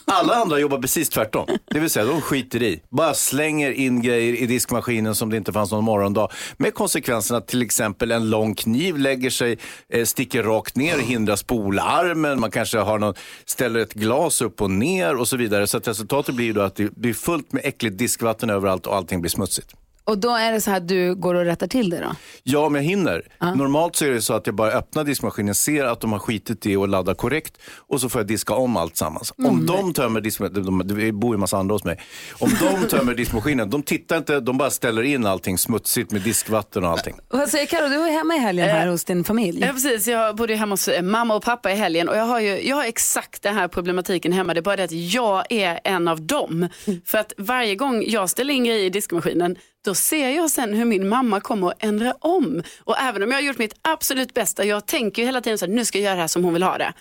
Alla 0.05 0.35
andra 0.35 0.59
jobbar 0.59 0.79
precis 0.79 1.09
tvärtom. 1.09 1.46
Det 1.70 1.81
vill 1.81 1.90
säga, 1.90 2.05
de 2.05 2.20
skiter 2.20 2.62
i. 2.62 2.83
Bara 2.88 3.14
slänger 3.14 3.70
in 3.70 4.03
grejer 4.03 4.35
i 4.35 4.46
diskmaskinen 4.46 5.14
som 5.14 5.31
det 5.31 5.37
inte 5.37 5.53
fanns 5.53 5.72
någon 5.72 5.85
morgondag. 5.85 6.29
Med 6.57 6.75
konsekvensen 6.75 7.37
att 7.37 7.48
till 7.48 7.62
exempel 7.62 8.11
en 8.11 8.31
lång 8.31 8.55
kniv 8.55 8.98
lägger 8.98 9.31
sig, 9.31 9.59
eh, 9.88 10.05
sticker 10.05 10.42
rakt 10.42 10.77
ner, 10.77 10.98
hindrar 10.98 11.37
spolarmen. 11.37 12.40
Man 12.40 12.51
kanske 12.51 12.79
har 12.79 12.98
någon, 12.98 13.14
ställer 13.44 13.81
ett 13.81 13.94
glas 13.94 14.40
upp 14.42 14.61
och 14.62 14.70
ner 14.70 15.16
och 15.16 15.29
så 15.29 15.37
vidare. 15.37 15.66
Så 15.66 15.77
att 15.77 15.88
resultatet 15.88 16.35
blir 16.35 16.53
då 16.53 16.61
att 16.61 16.77
det 16.77 16.96
blir 16.96 17.14
fullt 17.14 17.53
med 17.53 17.62
äckligt 17.64 17.98
diskvatten 17.98 18.51
överallt 18.51 18.87
och 18.87 18.96
allting 18.96 19.20
blir 19.20 19.31
smutsigt. 19.31 19.75
Och 20.05 20.19
då 20.19 20.31
är 20.31 20.53
det 20.53 20.61
så 20.61 20.71
här 20.71 20.77
att 20.77 20.88
du 20.88 21.15
går 21.15 21.35
och 21.35 21.45
rättar 21.45 21.67
till 21.67 21.91
det 21.91 21.99
då? 21.99 22.15
Ja, 22.43 22.59
om 22.67 22.75
jag 22.75 22.83
hinner. 22.83 23.23
Normalt 23.41 23.97
så 23.97 24.05
är 24.05 24.11
det 24.11 24.23
så 24.23 24.35
att 24.35 24.47
jag 24.47 24.57
bara 24.57 24.71
öppnar 24.71 25.05
diskmaskinen, 25.05 25.55
ser 25.55 25.85
att 25.85 26.01
de 26.01 26.12
har 26.12 26.19
skitit 26.19 26.67
i 26.67 26.77
och 26.77 26.88
laddat 26.88 27.19
korrekt 27.19 27.59
och 27.77 28.01
så 28.01 28.09
får 28.09 28.21
jag 28.21 28.29
diska 28.29 28.55
om 28.55 28.77
allt 28.77 28.97
sammans. 28.97 29.33
Om 29.45 29.67
de 29.67 29.93
tömmer 29.95 30.21
diskmaskinen, 30.21 30.65
de, 30.65 30.83
det 30.87 31.12
bor 31.12 31.31
ju 31.31 31.35
en 31.35 31.41
massa 31.41 31.57
andra 31.57 31.75
hos 31.75 31.85
mig. 31.85 32.01
Om 32.38 32.51
de 32.61 32.87
tömmer 32.88 33.15
diskmaskinen, 33.15 33.71
de 33.71 33.83
tittar 33.83 34.17
inte, 34.17 34.41
de 34.41 34.59
bara 34.59 34.71
ställer 34.71 35.03
in 35.03 35.27
allting 35.27 35.59
smutsigt 35.59 36.11
med 36.11 36.23
diskvatten 36.23 36.85
och 36.85 36.91
allting. 36.91 37.17
Vad 37.29 37.49
säger 37.49 37.67
Karo, 37.67 37.88
du 37.88 37.95
är 37.95 38.12
hemma 38.12 38.35
i 38.35 38.38
helgen 38.38 38.69
här 38.69 38.87
hos 38.87 39.05
din 39.05 39.25
familj. 39.25 39.61
Ja, 39.61 39.73
precis. 39.73 40.07
Jag 40.07 40.37
bodde 40.37 40.53
ju 40.53 40.59
hemma 40.59 40.73
hos 40.73 40.88
eh, 40.88 41.03
mamma 41.03 41.35
och 41.35 41.43
pappa 41.43 41.73
i 41.73 41.75
helgen 41.75 42.09
och 42.09 42.17
jag 42.17 42.25
har 42.25 42.41
ju 42.41 42.69
jag 42.69 42.77
har 42.77 42.85
exakt 42.85 43.43
den 43.43 43.55
här 43.55 43.69
problematiken 43.69 44.33
hemma. 44.33 44.55
Det 44.55 44.61
är 44.61 44.62
bara 44.62 44.77
det 44.77 44.85
att 44.85 44.93
jag 44.93 45.45
är 45.53 45.81
en 45.85 46.09
av 46.09 46.23
dem. 46.23 46.69
För 47.05 47.19
att 47.19 47.33
varje 47.38 47.75
gång 47.75 48.05
jag 48.07 48.31
ställer 48.31 48.55
in 48.55 48.65
grejer 48.65 48.85
i 48.85 48.91
diskmaskinen 48.91 49.57
då 49.85 49.95
ser 49.95 50.29
jag 50.29 50.51
sen 50.51 50.75
hur 50.75 50.85
min 50.85 51.09
mamma 51.09 51.40
kommer 51.40 51.68
att 51.68 51.85
ändra 51.85 52.14
om. 52.21 52.62
Och 52.85 52.99
även 52.99 53.23
om 53.23 53.31
jag 53.31 53.37
har 53.38 53.42
gjort 53.42 53.59
mitt 53.59 53.75
absolut 53.83 54.35
bästa, 54.35 54.64
jag 54.64 54.87
tänker 54.87 55.23
ju 55.23 55.27
hela 55.27 55.40
tiden 55.40 55.59
så 55.59 55.66
här, 55.66 55.73
nu 55.73 55.85
ska 55.85 55.99
jag 55.99 56.05
göra 56.05 56.14
det 56.14 56.21
här 56.21 56.29
som 56.29 56.45
hon 56.45 56.53
vill 56.53 56.62
ha 56.62 56.79
det. 56.79 56.92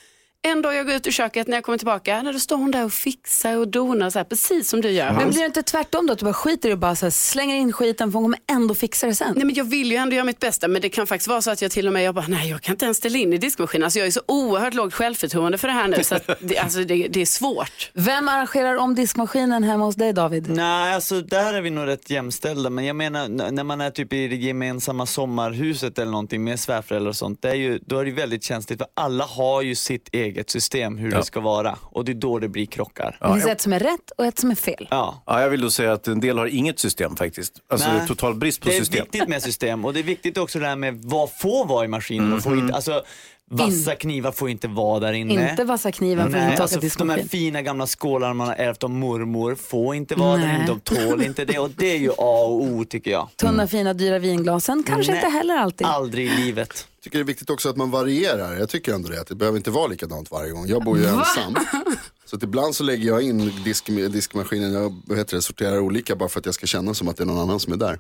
En 0.44 0.62
dag 0.62 0.76
jag 0.76 0.86
går 0.86 0.96
ut 0.96 1.08
ur 1.08 1.12
köket 1.12 1.48
när 1.48 1.58
jag 1.58 1.64
kommer 1.64 1.78
tillbaka, 1.78 2.22
när 2.22 2.34
då 2.34 2.40
står 2.40 2.58
hon 2.58 2.72
där 2.72 2.86
och 2.86 2.94
fixar 2.94 3.58
och 3.58 3.68
donar 3.68 4.10
så 4.10 4.20
här, 4.20 4.24
precis 4.24 4.70
som 4.70 4.82
du 4.82 4.90
gör. 4.90 5.14
Men 5.14 5.30
blir 5.30 5.40
det 5.40 5.46
inte 5.46 5.64
tvärtom 5.64 6.08
då? 6.08 6.14
Att 6.14 6.20
du 6.20 6.26
bara 6.26 6.34
skiter 6.34 6.70
i 6.70 6.74
och 6.74 6.78
bara 6.78 6.96
så 6.96 7.06
här, 7.06 7.12
slänger 7.12 7.56
in 7.56 7.74
skiten 7.74 8.12
för 8.12 8.20
hon 8.20 8.24
kommer 8.26 8.40
ändå 8.52 8.76
fixa 8.76 9.08
det 9.08 9.16
sen? 9.16 9.34
Nej, 9.36 9.46
men 9.46 9.56
jag 9.56 9.64
vill 9.64 9.92
ju 9.92 9.98
ändå 9.98 10.16
göra 10.16 10.26
mitt 10.26 10.40
bästa 10.40 10.68
men 10.68 10.82
det 10.82 10.90
kan 10.90 11.08
faktiskt 11.08 11.28
vara 11.28 11.42
så 11.42 11.52
att 11.52 11.62
jag 11.62 11.72
till 11.72 11.88
och 11.88 11.94
med 11.94 12.04
jag 12.04 12.16
bara, 12.16 12.28
nej 12.28 12.50
jag 12.50 12.62
kan 12.62 12.74
inte 12.74 12.86
ens 12.86 12.98
ställa 12.98 13.18
in 13.18 13.34
i 13.34 13.38
diskmaskinen. 13.38 13.84
Alltså, 13.84 14.00
jag 14.00 14.08
är 14.08 14.12
så 14.12 14.22
oerhört 14.26 14.74
lågt 14.74 14.94
självförtroende 14.94 15.58
för 15.58 15.68
det 15.68 15.74
här 15.74 15.88
nu 15.88 16.04
så 16.04 16.16
att 16.16 16.30
det, 16.40 16.58
alltså, 16.58 16.80
det, 16.84 17.08
det 17.08 17.22
är 17.22 17.26
svårt. 17.26 17.92
Vem 17.94 18.28
arrangerar 18.28 18.76
om 18.78 18.96
diskmaskinen 18.96 19.64
hemma 19.64 19.86
hos 19.86 19.96
dig 19.96 20.14
David? 20.14 20.50
Nej, 20.50 20.94
alltså 20.96 21.22
där 21.22 21.54
är 21.54 21.62
vi 21.62 21.70
nog 21.70 21.88
rätt 21.88 22.10
jämställda. 22.10 22.70
Men 22.70 22.86
jag 22.86 22.96
menar 22.96 23.26
n- 23.26 23.44
när 23.52 23.64
man 23.64 23.82
är 23.82 23.90
typ 23.92 24.14
i 24.14 24.28
det 24.28 24.36
gemensamma 24.36 25.06
sommarhuset 25.06 26.00
eller 26.00 26.12
någonting 26.12 26.44
med 26.44 26.60
svärföräldrar 26.60 27.10
och 27.10 27.16
sånt. 27.16 27.42
Det 27.42 27.50
är 27.50 27.56
ju, 27.56 27.80
då 27.86 28.00
är 28.00 28.06
det 28.06 28.12
väldigt 28.12 28.44
känsligt 28.44 28.80
för 28.80 28.88
alla 28.94 29.24
har 29.26 29.62
ju 29.62 29.76
sitt 29.76 30.10
eget 30.12 30.31
system 30.50 30.98
hur 30.98 31.12
det 31.12 31.24
ska 31.24 31.40
vara. 31.40 31.78
Och 31.82 32.06
det 32.06 32.12
är 32.12 32.14
då 32.14 32.40
det 32.40 32.48
blir 32.50 32.66
krockar. 32.66 33.18
Det 33.22 33.34
finns 33.34 33.46
ett 33.46 33.62
som 33.62 33.74
är 33.74 33.80
rätt 33.80 34.12
och 34.18 34.26
ett 34.26 34.40
som 34.40 34.52
är 34.52 34.56
fel. 34.56 34.88
Ja. 34.92 35.24
Ja, 35.26 35.42
jag 35.42 35.50
vill 35.50 35.62
då 35.62 35.70
säga 35.70 35.94
att 35.94 36.08
en 36.08 36.20
del 36.20 36.38
har 36.38 36.46
inget 36.46 36.80
system 36.80 37.16
faktiskt. 37.16 37.54
Alltså 37.70 37.88
Nej. 37.88 37.98
det 37.98 38.04
är 38.04 38.08
total 38.08 38.36
brist 38.36 38.62
på 38.62 38.70
Det 38.70 38.76
är 38.76 38.80
system. 38.80 39.04
viktigt 39.12 39.28
med 39.30 39.44
system 39.44 39.86
och 39.86 39.94
det 39.94 40.00
är 40.00 40.04
viktigt 40.04 40.38
också 40.38 40.60
det 40.60 40.68
här 40.68 40.76
med 40.76 41.02
vad 41.04 41.30
får 41.38 41.66
vara 41.66 41.86
i 41.86 41.88
maskinen 41.88 42.34
och 42.34 42.44
får 42.44 42.58
inte, 42.60 42.74
alltså 42.76 43.04
vassa 43.52 43.96
knivar 43.96 44.32
får 44.32 44.50
inte 44.50 44.68
vara 44.68 45.00
där 45.00 45.14
inne. 45.14 45.50
Inte 45.50 45.64
vassa 45.64 45.92
kniven 45.92 46.32
för 46.32 46.38
Nej, 46.38 46.52
inte 46.52 46.62
alltså, 46.62 46.80
åka 46.80 46.90
de 46.98 47.10
här 47.10 47.24
fina 47.24 47.62
gamla 47.62 47.88
skålarna 47.88 48.34
man 48.34 48.48
har 48.48 48.56
ärvt 48.56 48.84
av 48.84 48.90
mormor 48.90 49.56
får 49.56 49.96
inte 49.96 50.16
vara 50.16 50.38
där 50.38 50.48
Nej. 50.48 50.56
inne, 50.56 50.66
de 50.66 50.80
tål 50.80 51.24
inte 51.24 51.46
det 51.46 51.60
och 51.60 51.70
det 51.70 51.92
är 51.92 51.98
ju 51.98 52.10
A 52.10 52.44
och 52.46 52.62
O 52.64 52.86
tycker 52.90 53.12
jag. 53.12 53.30
Tunna 53.36 53.68
fina 53.68 53.94
dyra 53.94 54.20
vinglasen 54.20 54.84
kanske 54.84 55.12
Nej. 55.12 55.22
inte 55.22 55.38
heller 55.38 55.58
alltid. 55.58 55.88
Aldrig 55.88 56.26
i 56.26 56.38
livet. 56.38 56.88
Jag 56.96 57.04
tycker 57.04 57.18
det 57.18 57.24
är 57.24 57.28
viktigt 57.28 57.50
också 57.50 57.70
att 57.70 57.78
man 57.78 57.92
varierar. 57.92 58.56
Jag 58.60 58.70
tycker 58.70 58.94
ändå 58.94 59.10
det, 59.10 59.22
att 59.22 59.28
det 59.28 59.36
behöver 59.36 59.58
inte 59.58 59.72
vara 59.72 59.88
likadant 59.88 60.32
varje 60.32 60.52
gång. 60.52 60.68
Jag 60.68 60.84
bor 60.84 60.98
ju 60.98 61.06
ensam. 61.06 61.56
Så 62.32 62.38
att 62.38 62.44
ibland 62.44 62.76
så 62.76 62.84
lägger 62.84 63.08
jag 63.08 63.22
in 63.22 63.52
disk, 63.64 63.86
diskmaskinen, 63.86 64.74
jag 65.08 65.18
heter 65.18 65.36
det, 65.36 65.42
sorterar 65.42 65.80
olika 65.80 66.16
bara 66.16 66.30
för 66.30 66.40
att 66.40 66.46
jag 66.46 66.56
ska 66.56 66.66
känna 66.66 66.94
som 66.94 67.08
att 67.08 67.18
det 67.18 67.24
är 67.24 67.26
någon 67.26 67.40
annan 67.40 67.60
som 67.60 67.74
är 67.74 67.78
där. 67.78 68.00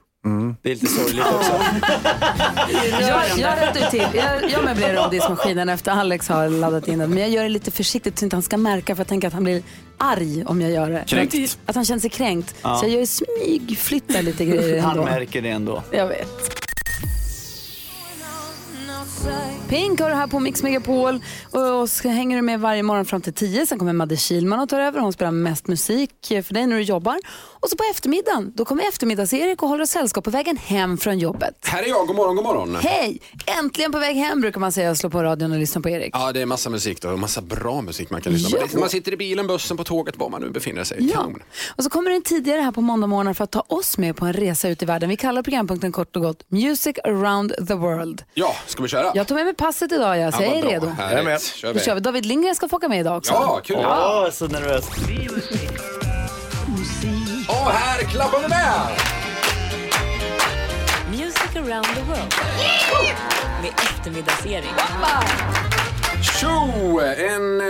Det 0.61 0.71
är 0.71 0.75
lite 0.75 0.87
sorgligt 0.87 1.25
också. 1.25 1.51
Jag, 3.01 3.23
jag 3.37 3.57
rättar 3.61 3.89
till. 3.89 4.05
Jag, 4.13 4.51
jag 4.51 4.63
möblerar 4.65 5.03
om 5.05 5.11
diskmaskinen 5.11 5.69
efter 5.69 5.91
Alex 5.91 6.27
har 6.27 6.49
laddat 6.49 6.87
in 6.87 6.99
den. 6.99 7.09
Men 7.09 7.19
jag 7.19 7.29
gör 7.29 7.43
det 7.43 7.49
lite 7.49 7.71
försiktigt 7.71 8.19
så 8.19 8.25
inte 8.25 8.35
han 8.35 8.43
ska 8.43 8.57
märka 8.57 8.95
för 8.95 8.99
jag 8.99 9.07
tänker 9.07 9.27
att 9.27 9.33
han 9.33 9.43
blir 9.43 9.63
arg 9.97 10.43
om 10.45 10.61
jag 10.61 10.71
gör 10.71 10.89
det. 10.89 11.03
Kränkt. 11.07 11.57
Att 11.65 11.75
han 11.75 11.85
känner 11.85 12.01
sig 12.01 12.09
kränkt. 12.09 12.55
Ja. 12.61 12.77
Så 12.77 12.85
jag 12.85 12.91
gör 12.91 13.05
smygflyttar 13.05 14.21
lite 14.21 14.45
grejer 14.45 14.81
Han 14.81 14.91
ändå. 14.91 15.03
märker 15.03 15.41
det 15.41 15.49
ändå. 15.49 15.83
Jag 15.91 16.07
vet. 16.07 16.61
Pink 19.71 19.99
har 19.99 20.09
du 20.09 20.15
här 20.15 20.27
på 20.27 20.39
Mix 20.39 20.63
Megapol 20.63 21.23
och 21.51 21.89
så 21.89 22.09
hänger 22.09 22.35
du 22.35 22.41
med 22.41 22.59
varje 22.59 22.83
morgon 22.83 23.05
fram 23.05 23.21
till 23.21 23.33
10. 23.33 23.65
Sen 23.65 23.79
kommer 23.79 23.93
Madde 23.93 24.17
Kilman 24.17 24.59
och 24.59 24.69
tar 24.69 24.79
över. 24.79 24.99
Hon 24.99 25.13
spelar 25.13 25.31
mest 25.31 25.67
musik 25.67 26.11
för 26.27 26.53
dig 26.53 26.67
när 26.67 26.75
du 26.75 26.81
jobbar. 26.81 27.19
Och 27.33 27.69
så 27.69 27.75
på 27.77 27.83
eftermiddagen, 27.91 28.53
då 28.55 28.65
kommer 28.65 28.83
eftermiddags-Erik 28.83 29.63
och 29.63 29.69
håller 29.69 29.83
oss 29.83 29.89
sällskap 29.89 30.23
på 30.23 30.29
vägen 30.29 30.57
hem 30.57 30.97
från 30.97 31.19
jobbet. 31.19 31.55
Här 31.63 31.83
är 31.83 31.87
jag, 31.87 32.07
god 32.07 32.15
morgon, 32.15 32.35
god 32.35 32.45
morgon. 32.45 32.75
Hej! 32.81 33.21
Äntligen 33.59 33.91
på 33.91 33.99
väg 33.99 34.15
hem 34.15 34.41
brukar 34.41 34.59
man 34.59 34.71
säga 34.71 34.91
och 34.91 34.97
slå 34.97 35.09
på 35.09 35.23
radion 35.23 35.51
och 35.51 35.59
lyssna 35.59 35.81
på 35.81 35.89
Erik. 35.89 36.09
Ja, 36.13 36.31
det 36.31 36.41
är 36.41 36.45
massa 36.45 36.69
musik 36.69 37.01
då, 37.01 37.09
och 37.09 37.19
massa 37.19 37.41
bra 37.41 37.81
musik 37.81 38.09
man 38.09 38.21
kan 38.21 38.33
lyssna 38.33 38.59
på. 38.71 38.79
Man 38.79 38.89
sitter 38.89 39.11
i 39.13 39.17
bilen, 39.17 39.47
bussen, 39.47 39.77
på 39.77 39.83
tåget, 39.83 40.17
var 40.17 40.29
man 40.29 40.41
nu 40.41 40.49
befinner 40.49 40.83
sig. 40.83 40.97
Ja. 40.99 41.15
Kanon. 41.15 41.43
Och 41.75 41.83
så 41.83 41.89
kommer 41.89 42.09
den 42.09 42.21
tidigare 42.21 42.61
här 42.61 42.71
på 42.71 42.81
måndag 42.81 43.33
för 43.33 43.43
att 43.43 43.51
ta 43.51 43.63
oss 43.67 43.97
med 43.97 44.15
på 44.15 44.25
en 44.25 44.33
resa 44.33 44.69
ut 44.69 44.83
i 44.83 44.85
världen. 44.85 45.09
Vi 45.09 45.17
kallar 45.17 45.43
programpunkten 45.43 45.91
kort 45.91 46.15
och 46.15 46.21
gott 46.21 46.43
Music 46.47 46.97
around 47.03 47.67
the 47.67 47.73
world. 47.73 48.23
Ja, 48.33 48.55
ska 48.67 48.83
vi 48.83 48.89
köra? 48.89 49.11
Jag 49.15 49.27
tog 49.27 49.35
med 49.35 49.45
mig 49.45 49.53
passet 49.61 49.91
idag, 49.91 50.17
jag, 50.19 50.33
så 50.33 50.43
jag 50.43 50.57
är 50.57 50.61
redo. 50.61 50.87
Härligt. 50.87 51.11
Jag 51.11 51.19
är 51.19 51.23
med. 51.23 51.41
Kör 51.41 51.67
Då 51.67 51.73
vi. 51.73 51.79
kör 51.79 51.95
vi. 51.95 52.01
David 52.01 52.25
Lindgren 52.25 52.55
ska 52.55 52.67
få 52.67 52.75
åka 52.75 52.89
med 52.89 52.99
idag 52.99 53.17
också. 53.17 53.33
Ja, 53.33 53.61
kul. 53.63 53.77
Åh, 53.77 54.29
så 54.31 54.47
nervös. 54.47 54.87
Och 57.47 57.71
här 57.71 58.03
klappar 58.03 58.39
vi 58.39 58.47
med! 58.47 58.71
Music 61.11 61.55
around 61.55 61.85
the 61.85 62.01
world. 62.01 62.33
Med 63.61 63.71
eftermiddags-Erik. 63.77 64.75
Tjo! 66.39 66.99
En, 66.99 67.61
eh, 67.61 67.67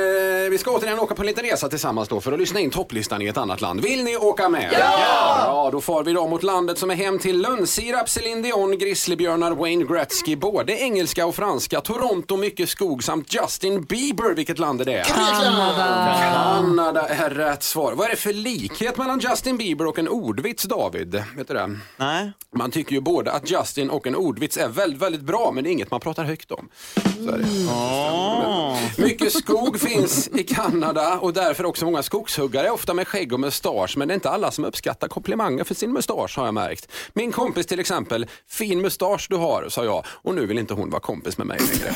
vi 0.51 0.57
ska 0.57 0.71
återigen 0.71 0.99
åka 0.99 1.15
på 1.15 1.21
en 1.21 1.25
liten 1.25 1.43
resa 1.43 1.69
tillsammans 1.69 2.09
då 2.09 2.21
för 2.21 2.31
att 2.31 2.39
lyssna 2.39 2.59
in 2.59 2.69
topplistan 2.69 3.21
i 3.21 3.27
ett 3.27 3.37
annat 3.37 3.61
land. 3.61 3.81
Vill 3.81 4.03
ni 4.03 4.17
åka 4.17 4.49
med? 4.49 4.69
Ja! 4.73 5.43
Ja, 5.45 5.69
då 5.71 5.81
far 5.81 6.03
vi 6.03 6.13
då 6.13 6.27
mot 6.27 6.43
landet 6.43 6.77
som 6.77 6.91
är 6.91 6.95
hem 6.95 7.19
till 7.19 7.41
lönnsirap, 7.41 8.09
Céline 8.09 8.41
Dion, 8.41 8.77
grizzlybjörnar, 8.77 9.51
Wayne 9.51 9.85
Gretzky, 9.85 10.35
både 10.35 10.73
engelska 10.73 11.25
och 11.25 11.35
franska, 11.35 11.81
Toronto, 11.81 12.37
mycket 12.37 12.69
skog 12.69 13.03
samt 13.03 13.33
Justin 13.33 13.83
Bieber. 13.83 14.33
Vilket 14.33 14.59
land 14.59 14.81
är 14.81 14.85
det? 14.85 15.03
Kanada. 15.07 16.17
Kanada 16.19 17.07
är 17.07 17.29
rätt 17.29 17.63
svar. 17.63 17.93
Vad 17.93 18.05
är 18.05 18.09
det 18.09 18.15
för 18.15 18.33
likhet 18.33 18.97
mellan 18.97 19.19
Justin 19.19 19.57
Bieber 19.57 19.87
och 19.87 19.99
en 19.99 20.07
ordvits, 20.07 20.63
David? 20.63 21.23
Vet 21.37 21.47
du 21.47 21.53
det? 21.53 21.79
Nej. 21.97 22.31
Man 22.55 22.71
tycker 22.71 22.91
ju 22.91 23.01
både 23.01 23.31
att 23.31 23.51
Justin 23.51 23.89
och 23.89 24.07
en 24.07 24.15
ordvits 24.15 24.57
är 24.57 24.67
väldigt, 24.67 25.01
väldigt 25.01 25.21
bra, 25.21 25.51
men 25.53 25.63
det 25.63 25.69
är 25.69 25.71
inget 25.71 25.91
man 25.91 25.99
pratar 25.99 26.23
högt 26.23 26.51
om. 26.51 26.69
Så 26.95 27.31
är 27.31 27.37
det. 27.37 29.01
Mycket 29.03 29.33
skog 29.33 29.79
finns 29.79 30.29
i 30.41 30.43
Kanada 30.43 31.19
och 31.19 31.34
därför 31.34 31.65
också 31.65 31.86
många 31.86 32.04
skogshuggare, 32.04 32.69
ofta 32.69 32.93
med 32.93 33.08
skägg 33.08 33.34
och 33.34 33.39
mustasch. 33.39 33.97
Men 33.97 34.08
det 34.08 34.12
är 34.12 34.15
inte 34.15 34.30
alla 34.30 34.51
som 34.51 34.65
uppskattar 34.65 35.08
komplimanger 35.08 35.63
för 35.63 35.75
sin 35.75 35.93
mustasch 35.93 36.38
har 36.38 36.45
jag 36.45 36.54
märkt. 36.54 36.88
Min 37.13 37.32
kompis 37.32 37.65
till 37.65 37.80
exempel, 37.80 38.25
fin 38.49 38.82
mustasch 38.82 39.27
du 39.30 39.36
har, 39.36 39.69
sa 39.69 39.86
jag. 39.86 40.06
Och 40.08 40.36
nu 40.36 40.45
vill 40.45 40.60
inte 40.60 40.73
hon 40.73 40.89
vara 40.89 41.01
kompis 41.01 41.38
med 41.38 41.47
mig 41.47 41.60
längre. 41.60 41.95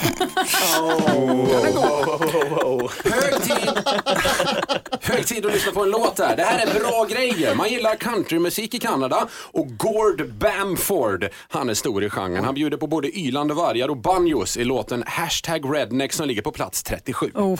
Hög 3.03 3.43
tid. 3.43 3.69
Hög 5.01 5.27
tid 5.27 5.45
att 5.45 5.53
lyssna 5.53 5.71
på 5.71 5.83
en 5.83 5.89
låt 5.89 6.15
där. 6.15 6.35
Det 6.35 6.43
här 6.43 6.67
är 6.67 6.79
bra 6.79 7.05
grejer. 7.09 7.55
Man 7.55 7.69
gillar 7.69 7.95
countrymusik 7.95 8.73
i 8.73 8.79
Kanada 8.79 9.27
och 9.33 9.77
Gord 9.77 10.29
Bamford, 10.29 11.29
han 11.49 11.69
är 11.69 11.73
stor 11.73 12.03
i 12.03 12.09
genren. 12.09 12.45
Han 12.45 12.55
bjuder 12.55 12.77
på 12.77 12.87
både 12.87 13.19
ylande 13.19 13.53
vargar 13.53 13.89
och 13.89 13.97
banjos 13.97 14.57
i 14.57 14.63
låten 14.63 15.03
Hashtag 15.07 15.75
Redneck 15.75 16.13
som 16.13 16.27
ligger 16.27 16.41
på 16.41 16.51
plats 16.51 16.83
37. 16.83 17.31
Oh. 17.35 17.59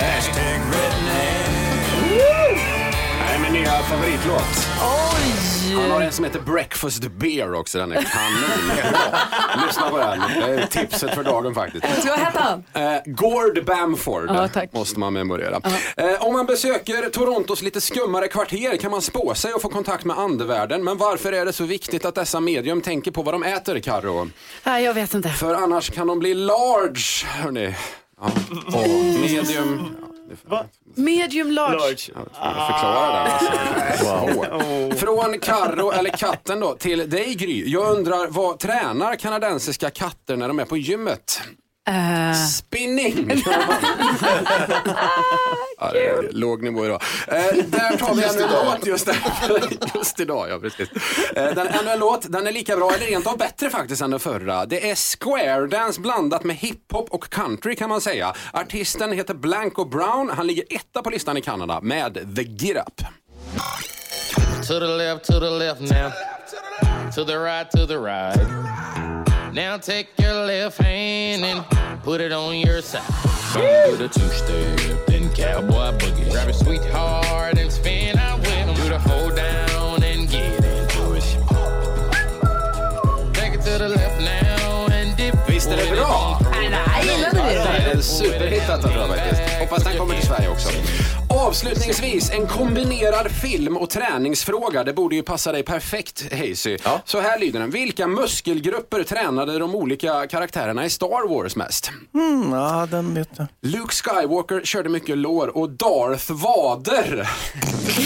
favoritlåt. 3.91 4.67
Han 5.81 5.91
har 5.91 6.01
en 6.01 6.11
som 6.11 6.25
heter 6.25 6.39
Breakfast 6.39 7.03
Beer 7.11 7.53
också. 7.53 7.77
Den 7.77 7.91
är 7.91 7.95
kanon. 7.95 9.65
Lyssna 9.67 9.89
på 9.89 9.97
den. 9.97 10.19
Det 10.39 10.61
är 10.61 10.67
tipset 10.67 11.15
för 11.15 11.23
dagen 11.23 11.55
faktiskt. 11.55 11.85
Vad 12.07 12.19
hette 12.19 12.39
han? 12.39 12.63
Eh, 12.73 13.01
Gord 13.05 13.65
Bamford 13.65 14.25
Ja, 14.29 14.47
tack. 14.47 14.73
måste 14.73 14.99
man 14.99 15.13
memorera. 15.13 15.61
Eh, 15.97 16.05
om 16.25 16.33
man 16.33 16.45
besöker 16.45 17.09
Torontos 17.09 17.61
lite 17.61 17.81
skummare 17.81 18.27
kvarter 18.27 18.77
kan 18.77 18.91
man 18.91 19.01
spå 19.01 19.33
sig 19.35 19.53
och 19.53 19.61
få 19.61 19.69
kontakt 19.69 20.05
med 20.05 20.17
andevärlden. 20.19 20.83
Men 20.83 20.97
varför 20.97 21.31
är 21.33 21.45
det 21.45 21.53
så 21.53 21.63
viktigt 21.63 22.05
att 22.05 22.15
dessa 22.15 22.39
medium 22.39 22.81
tänker 22.81 23.11
på 23.11 23.21
vad 23.23 23.33
de 23.33 23.43
äter, 23.43 23.79
Karo? 23.79 24.29
Nej, 24.63 24.83
jag 24.83 24.93
vet 24.93 25.13
inte. 25.13 25.29
För 25.29 25.53
annars 25.55 25.89
kan 25.91 26.07
de 26.07 26.19
bli 26.19 26.33
large, 26.33 27.25
hörni. 27.43 27.75
Ja. 28.21 28.31
Och 28.77 28.87
medium... 29.21 29.95
Medium 30.95 31.51
large. 31.51 32.11
Jag 32.13 32.27
förklara 32.67 33.23
det. 33.23 33.31
Alltså. 33.31 34.97
Från 35.05 35.39
Karro 35.39 35.91
eller 35.91 36.09
katten 36.09 36.59
då 36.59 36.75
till 36.75 37.09
dig 37.09 37.35
Gry. 37.35 37.71
Jag 37.71 37.97
undrar 37.97 38.27
vad 38.27 38.59
tränar 38.59 39.15
kanadensiska 39.15 39.89
katter 39.89 40.37
när 40.37 40.47
de 40.47 40.59
är 40.59 40.65
på 40.65 40.77
gymmet? 40.77 41.41
Eh, 41.87 42.33
Spinning! 42.33 43.41
ja, 45.79 45.91
det 45.91 46.07
är 46.07 46.31
låg 46.31 46.63
nivå 46.63 46.85
idag. 46.85 47.01
Eh, 47.27 47.65
där 47.65 47.97
tar 47.97 48.15
vi 48.15 48.23
ännu 48.23 48.43
en 48.43 48.49
låt 48.65 48.85
just, 48.85 49.09
just 49.95 50.19
idag. 50.19 50.49
Ja, 50.49 50.59
precis. 50.59 50.89
Eh, 51.35 51.55
den, 51.55 51.67
ännu 51.67 51.89
en 51.89 51.99
låt, 51.99 52.31
den 52.31 52.47
är 52.47 52.51
lika 52.51 52.75
bra 52.75 52.93
eller 52.93 53.05
rent 53.05 53.27
av 53.27 53.37
bättre 53.37 53.69
faktiskt 53.69 54.01
än 54.01 54.11
den 54.11 54.19
förra. 54.19 54.65
Det 54.65 54.89
är 54.89 54.95
square 54.95 55.67
dance 55.67 56.01
blandat 56.01 56.43
med 56.43 56.55
hiphop 56.55 57.09
och 57.09 57.29
country 57.29 57.75
kan 57.75 57.89
man 57.89 58.01
säga. 58.01 58.33
Artisten 58.53 59.11
heter 59.11 59.33
Blanco 59.33 59.85
Brown. 59.85 60.29
Han 60.29 60.47
ligger 60.47 60.63
etta 60.69 61.01
på 61.01 61.09
listan 61.09 61.37
i 61.37 61.41
Kanada 61.41 61.81
med 61.81 62.35
The 62.35 62.43
Get 62.43 62.77
Up. 62.77 63.01
To 64.67 64.79
the 64.79 64.87
left, 64.87 65.25
to 65.25 65.39
the 65.39 65.49
left 65.49 65.81
now. 65.81 66.11
To 67.15 67.25
the 67.25 67.37
right, 67.37 67.71
to 67.71 67.87
the 67.87 67.97
right. 67.97 69.00
Now 69.53 69.77
take 69.77 70.07
your 70.17 70.45
left 70.45 70.77
hand 70.77 71.43
and 71.43 71.65
put 72.03 72.21
it 72.21 72.31
on 72.31 72.55
your 72.55 72.81
side. 72.81 73.01
Come 73.53 73.61
do 73.91 73.97
the 73.97 74.07
two 74.07 74.27
step, 74.29 75.05
then 75.07 75.29
cowboy 75.33 75.91
boogie. 75.97 76.31
Grab 76.31 76.45
your 76.47 76.53
sweetheart 76.53 77.57
and 77.57 77.69
spin 77.71 78.17
out 78.17 78.39
with 78.39 78.49
him. 78.49 78.73
Do 78.75 78.89
the 78.89 78.99
hold 78.99 79.35
down 79.35 80.03
and 80.03 80.29
get 80.29 80.63
into 80.63 81.13
it. 81.15 81.23
Take 83.33 83.53
it 83.55 83.61
to 83.65 83.77
the 83.77 83.89
left 83.89 84.21
now 84.21 84.87
and 84.93 85.17
dip. 85.17 85.35
Visst 85.49 85.67
är 85.69 85.77
det 85.77 85.91
bra? 85.95 86.39
jag 86.41 87.05
gillade 87.05 87.37
Ja, 87.37 87.43
det 87.43 87.67
är 87.67 87.85
det. 87.85 87.91
en 87.91 88.03
superhit 88.03 88.61
detta 88.67 88.77
tror 88.77 88.93
jag 88.93 89.07
faktiskt. 89.07 89.41
Hoppas 89.59 89.83
den 89.83 89.97
kommer 89.97 90.15
till 90.15 90.27
Sverige 90.27 90.49
också. 90.49 90.69
Avslutningsvis, 91.47 92.31
en 92.31 92.47
kombinerad 92.47 93.31
film 93.31 93.77
och 93.77 93.89
träningsfråga. 93.89 94.83
Det 94.83 94.93
borde 94.93 95.15
ju 95.15 95.23
passa 95.23 95.51
dig 95.51 95.63
perfekt, 95.63 96.23
Hazy. 96.31 96.77
Så 97.05 97.19
här 97.19 97.39
lyder 97.39 97.59
den. 97.59 97.69
Vilka 97.69 98.07
muskelgrupper 98.07 99.03
tränade 99.03 99.59
de 99.59 99.75
olika 99.75 100.27
karaktärerna 100.27 100.85
i 100.85 100.89
Star 100.89 101.27
Wars 101.29 101.55
mest? 101.55 101.91
Mm, 102.13 102.53
ja, 102.53 102.87
den 102.91 103.13
vet 103.13 103.29
jag. 103.35 103.47
Luke 103.61 103.93
Skywalker 103.93 104.61
körde 104.63 104.89
mycket 104.89 105.17
lår 105.17 105.57
och 105.57 105.69
Darth 105.69 106.31
vader. 106.31 107.29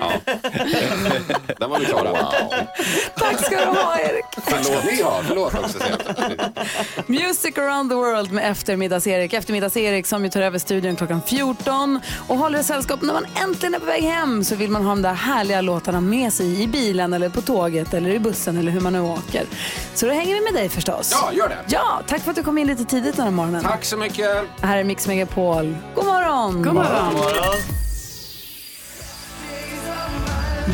ja. 0.00 0.12
Den 1.58 1.70
var 1.70 1.78
vi 1.78 1.84
klara. 1.84 2.32
Tack 3.16 3.44
ska 3.44 3.56
du 3.56 3.64
ha 3.66 3.98
Erik. 3.98 4.24
Förlåt. 4.44 4.84
Ni 4.84 5.02
har, 5.02 5.22
förlåt 5.22 5.54
också. 5.54 5.78
Music 7.06 7.58
around 7.58 7.90
the 7.90 7.94
world 7.96 8.32
med 8.32 8.50
eftermiddags-Erik. 8.52 9.32
Eftermiddags-Erik 9.32 10.06
som 10.06 10.24
ju 10.24 10.30
tar 10.30 10.40
över 10.42 10.58
studion 10.58 10.96
klockan 10.96 11.07
14 11.26 12.00
och 12.28 12.36
håller 12.36 12.62
sällskap 12.62 13.02
när 13.02 13.12
man 13.12 13.26
äntligen 13.44 13.74
är 13.74 13.78
på 13.78 13.86
väg 13.86 14.02
hem 14.02 14.44
så 14.44 14.54
vill 14.54 14.70
man 14.70 14.82
ha 14.84 14.90
de 14.90 15.02
där 15.02 15.14
härliga 15.14 15.60
låtarna 15.60 16.00
med 16.00 16.32
sig 16.32 16.62
i 16.62 16.66
bilen 16.66 17.12
eller 17.12 17.28
på 17.28 17.40
tåget 17.40 17.94
eller 17.94 18.10
i 18.10 18.18
bussen 18.18 18.56
eller 18.58 18.72
hur 18.72 18.80
man 18.80 18.92
nu 18.92 19.00
åker. 19.00 19.44
Så 19.94 20.06
då 20.06 20.12
hänger 20.12 20.34
vi 20.34 20.40
med 20.40 20.54
dig 20.54 20.68
förstås. 20.68 21.10
Ja, 21.22 21.32
gör 21.32 21.48
det. 21.48 21.58
Ja, 21.68 22.00
tack 22.06 22.20
för 22.22 22.30
att 22.30 22.36
du 22.36 22.42
kom 22.42 22.58
in 22.58 22.66
lite 22.66 22.84
tidigt 22.84 23.16
den 23.16 23.24
här 23.24 23.32
morgonen. 23.32 23.62
Tack 23.62 23.84
så 23.84 23.96
mycket. 23.96 24.44
Här 24.60 24.78
är 24.78 24.84
Mix 24.84 25.06
Megapol. 25.06 25.76
God 25.94 26.04
morgon! 26.06 26.62
God 26.62 26.74
morgon. 26.74 27.14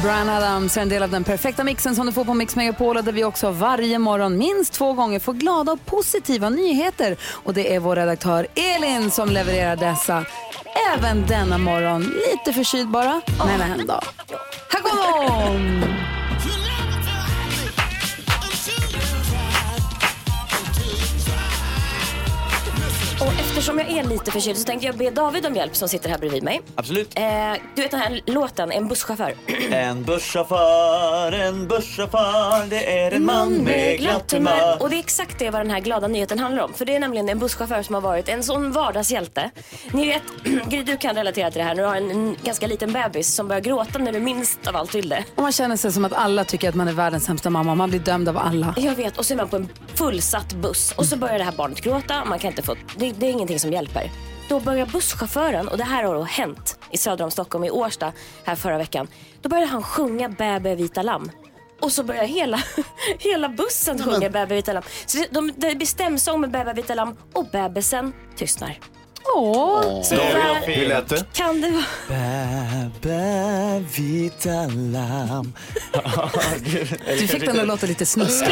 Brian 0.02 0.28
Adams 0.28 0.76
är 0.76 0.82
en 0.82 0.88
del 0.88 1.02
av 1.02 1.10
den 1.10 1.24
perfekta 1.24 1.64
mixen 1.64 1.94
som 1.94 2.06
du 2.06 2.12
får 2.12 2.24
på 2.24 2.34
Mix 2.34 2.56
Megapol 2.56 2.96
och 2.96 3.04
där 3.04 3.12
vi 3.12 3.24
också 3.24 3.50
varje 3.50 3.98
morgon 3.98 4.38
minst 4.38 4.72
två 4.72 4.92
gånger 4.92 5.18
får 5.18 5.32
glada 5.32 5.72
och 5.72 5.86
positiva 5.86 6.48
nyheter. 6.48 7.16
Och 7.22 7.54
det 7.54 7.74
är 7.74 7.80
vår 7.80 7.96
redaktör 7.96 8.46
Elin 8.54 9.10
som 9.10 9.28
levererar 9.28 9.76
dessa. 9.76 10.24
Även 10.94 11.26
denna 11.26 11.58
morgon. 11.58 12.02
Lite 12.02 12.52
förkyld 12.52 12.90
bara, 12.90 13.20
men 13.38 13.60
ändå. 13.60 14.00
Här 14.70 14.80
kommer 14.80 15.48
hon! 15.48 15.93
Eftersom 23.64 23.78
jag 23.78 23.98
är 23.98 24.04
lite 24.08 24.30
förkyld 24.30 24.58
så 24.58 24.64
tänkte 24.64 24.86
jag 24.86 24.96
be 24.96 25.10
David 25.10 25.46
om 25.46 25.54
hjälp 25.54 25.76
som 25.76 25.88
sitter 25.88 26.08
här 26.10 26.18
bredvid 26.18 26.42
mig. 26.42 26.60
Absolut. 26.74 27.18
Eh, 27.18 27.24
du 27.74 27.82
vet 27.82 27.90
den 27.90 28.00
här 28.00 28.20
låten, 28.26 28.72
En 28.72 28.88
busschaufför. 28.88 29.34
En 29.70 30.02
busschaufför, 30.02 31.32
en 31.32 31.68
busschaufför, 31.68 32.66
det 32.70 32.98
är 32.98 33.12
en 33.12 33.24
man 33.24 33.52
med 33.52 33.98
glatt 33.98 34.32
humör. 34.32 34.82
Och 34.82 34.90
det 34.90 34.96
är 34.96 34.98
exakt 34.98 35.38
det 35.38 35.50
vad 35.50 35.60
den 35.60 35.70
här 35.70 35.80
glada 35.80 36.08
nyheten 36.08 36.38
handlar 36.38 36.62
om. 36.64 36.74
För 36.74 36.84
det 36.84 36.94
är 36.94 37.00
nämligen 37.00 37.28
en 37.28 37.38
busschaufför 37.38 37.82
som 37.82 37.94
har 37.94 38.02
varit 38.02 38.28
en 38.28 38.42
sån 38.42 38.72
vardagshjälte. 38.72 39.50
Ni 39.92 40.06
vet, 40.06 40.22
Gry 40.70 40.82
du 40.82 40.96
kan 40.96 41.14
relatera 41.14 41.50
till 41.50 41.58
det 41.58 41.64
här 41.64 41.74
när 41.74 41.82
du 41.82 41.88
har 41.88 41.96
en, 41.96 42.10
en 42.10 42.36
ganska 42.42 42.66
liten 42.66 42.92
bebis 42.92 43.34
som 43.34 43.48
börjar 43.48 43.62
gråta 43.62 43.98
när 43.98 44.12
du 44.12 44.20
minst 44.20 44.66
av 44.66 44.76
allt 44.76 44.94
vill 44.94 45.08
det. 45.08 45.24
Och 45.34 45.42
man 45.42 45.52
känner 45.52 45.76
sig 45.76 45.92
som 45.92 46.04
att 46.04 46.12
alla 46.12 46.44
tycker 46.44 46.68
att 46.68 46.74
man 46.74 46.88
är 46.88 46.92
världens 46.92 47.24
sämsta 47.24 47.50
mamma. 47.50 47.74
Man 47.74 47.90
blir 47.90 48.00
dömd 48.00 48.28
av 48.28 48.38
alla. 48.38 48.74
Jag 48.76 48.94
vet, 48.94 49.18
och 49.18 49.26
så 49.26 49.34
är 49.34 49.36
man 49.36 49.48
på 49.48 49.56
en 49.56 49.68
fullsatt 49.94 50.52
buss 50.52 50.94
och 50.96 51.06
så 51.06 51.16
börjar 51.16 51.38
det 51.38 51.44
här 51.44 51.52
barnet 51.52 51.80
gråta. 51.80 52.24
Man 52.24 52.38
kan 52.38 52.50
inte 52.50 52.62
få, 52.62 52.74
det, 52.96 53.12
det 53.12 53.26
är 53.26 53.30
ingenting 53.30 53.53
som 53.60 53.72
hjälper. 53.72 54.10
Då 54.48 54.60
börjar 54.60 54.86
busschauffören, 54.86 55.68
och 55.68 55.76
det 55.76 55.84
här 55.84 56.04
har 56.04 56.14
då 56.14 56.22
hänt 56.22 56.78
i 56.90 56.98
söder 56.98 57.24
om 57.24 57.30
Stockholm, 57.30 57.64
i 57.64 57.70
Årsta, 57.70 58.12
här 58.44 58.56
förra 58.56 58.78
veckan. 58.78 59.08
Då 59.42 59.48
började 59.48 59.70
han 59.70 59.82
sjunga 59.82 60.28
Bäbe 60.28 60.74
vita 60.74 61.02
lamm. 61.02 61.30
Och 61.80 61.92
så 61.92 62.04
börjar 62.04 62.24
hela, 62.24 62.58
hela 63.18 63.48
bussen 63.48 64.02
sjunga 64.02 64.30
Bäbe 64.30 64.54
vita 64.54 64.72
lamm. 64.72 64.84
Så 65.06 65.18
det, 65.18 65.28
de, 65.30 65.52
det 65.56 65.74
blir 65.74 65.86
stämsång 65.86 66.40
med 66.40 66.50
Bäbe 66.50 66.72
vita 66.72 66.94
lamm 66.94 67.16
och 67.32 67.46
bebisen 67.52 68.12
tystnar. 68.36 68.78
Åh! 69.34 70.02
Så 70.02 70.14
där 70.14 70.60
Hur 70.66 70.86
lät 70.88 71.08
det? 71.08 71.24
kan 71.32 71.60
det 71.60 71.70
vara. 71.70 71.84
Bäbe, 73.00 73.84
vita 73.96 74.50
lamm. 74.76 75.52
Du 77.18 77.26
fick 77.28 77.46
den 77.46 77.60
att 77.60 77.66
låta 77.66 77.86
lite 77.86 78.06
snuskig. 78.06 78.48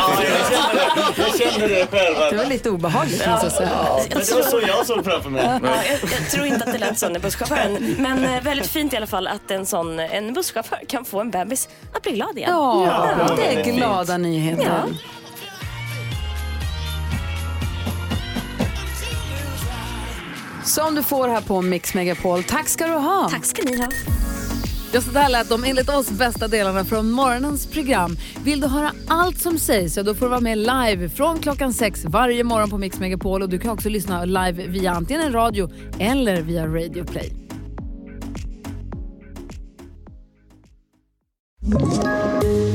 Jag 1.17 1.39
kände 1.39 1.69
det 1.69 1.87
själv. 1.91 2.17
Det 2.31 2.37
var 2.37 2.45
lite 2.45 2.71
obehagligt 2.71 3.27
måste 3.27 3.47
jag 3.47 3.53
säga. 3.53 3.71
Men 4.15 4.19
det 4.27 4.35
var 4.35 4.43
så 4.43 4.61
jag 4.67 4.87
såg 4.87 5.05
framför 5.05 5.31
mig. 5.31 5.45
Ja, 5.45 5.61
jag, 5.63 6.11
jag 6.21 6.31
tror 6.31 6.47
inte 6.47 6.65
att 6.65 6.73
det 6.73 6.79
lät 6.79 6.99
så 6.99 7.09
när 7.09 7.21
busschauffören. 7.21 7.95
Men 7.99 8.25
eh, 8.25 8.43
väldigt 8.43 8.71
fint 8.71 8.93
i 8.93 8.97
alla 8.97 9.07
fall 9.07 9.27
att 9.27 9.51
en 9.51 9.67
sån 9.67 9.99
en 10.01 10.33
busschaufför 10.35 10.81
kan 10.89 11.05
få 11.05 11.21
en 11.21 11.31
bebis 11.31 11.69
att 11.95 12.03
bli 12.03 12.13
glad 12.13 12.39
igen. 12.39 12.51
Ja, 12.51 13.37
det 13.37 13.61
är 13.61 13.65
glada 13.73 14.17
nyheter. 14.17 14.63
Ja. 14.65 14.83
Som 20.65 20.95
du 20.95 21.03
får 21.03 21.29
här 21.29 21.41
på 21.41 21.63
Mix 21.63 21.95
Megapol. 21.95 22.43
Tack 22.43 22.69
ska 22.69 22.87
du 22.87 22.93
ha. 22.93 23.29
Tack 23.31 23.45
ska 23.45 23.63
ni 23.63 23.77
ha. 23.77 23.89
Ja, 24.93 25.01
så 25.01 25.11
där 25.11 25.29
lät 25.29 25.49
de 25.49 25.65
enligt 25.65 25.89
oss 25.89 26.11
bästa 26.11 26.49
delarna 26.49 26.85
från 26.85 27.11
morgonens 27.11 27.67
program. 27.67 28.17
Vill 28.45 28.61
du 28.61 28.67
höra 28.67 28.93
allt 29.09 29.41
som 29.41 29.59
sägs 29.59 29.95
så 29.95 30.03
då 30.03 30.15
får 30.15 30.27
du 30.27 30.31
vara 30.31 30.41
med 30.41 30.59
live 30.59 31.09
från 31.09 31.39
klockan 31.39 31.73
sex 31.73 32.05
varje 32.05 32.45
morgon 32.45 32.71
på 32.71 32.79
Mix 32.79 33.01
Megapol. 33.01 33.43
Och 33.43 33.49
du 33.49 33.59
kan 33.59 33.71
också 33.71 33.89
lyssna 33.89 34.25
live 34.25 34.67
via 34.67 34.93
antingen 34.93 35.23
en 35.23 35.33
radio 35.33 35.71
eller 35.99 36.43
via 36.43 36.67
Radio 36.67 37.05
Play. 37.05 37.33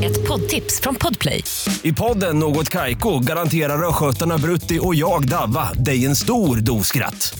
Ett 0.04 0.28
poddtips 0.28 0.82
från 0.82 0.96
Podplay. 0.96 1.44
I 1.82 1.94
podden 1.94 2.40
Något 2.40 2.70
Kaiko 2.70 3.20
garanterar 3.20 3.90
östgötarna 3.90 4.38
Brutti 4.38 4.80
och 4.82 4.96
jag, 4.96 5.28
Davva, 5.28 5.74
dig 5.74 6.06
en 6.06 6.16
stor 6.16 6.58
dos 6.58 6.88
skratt. 6.88 7.40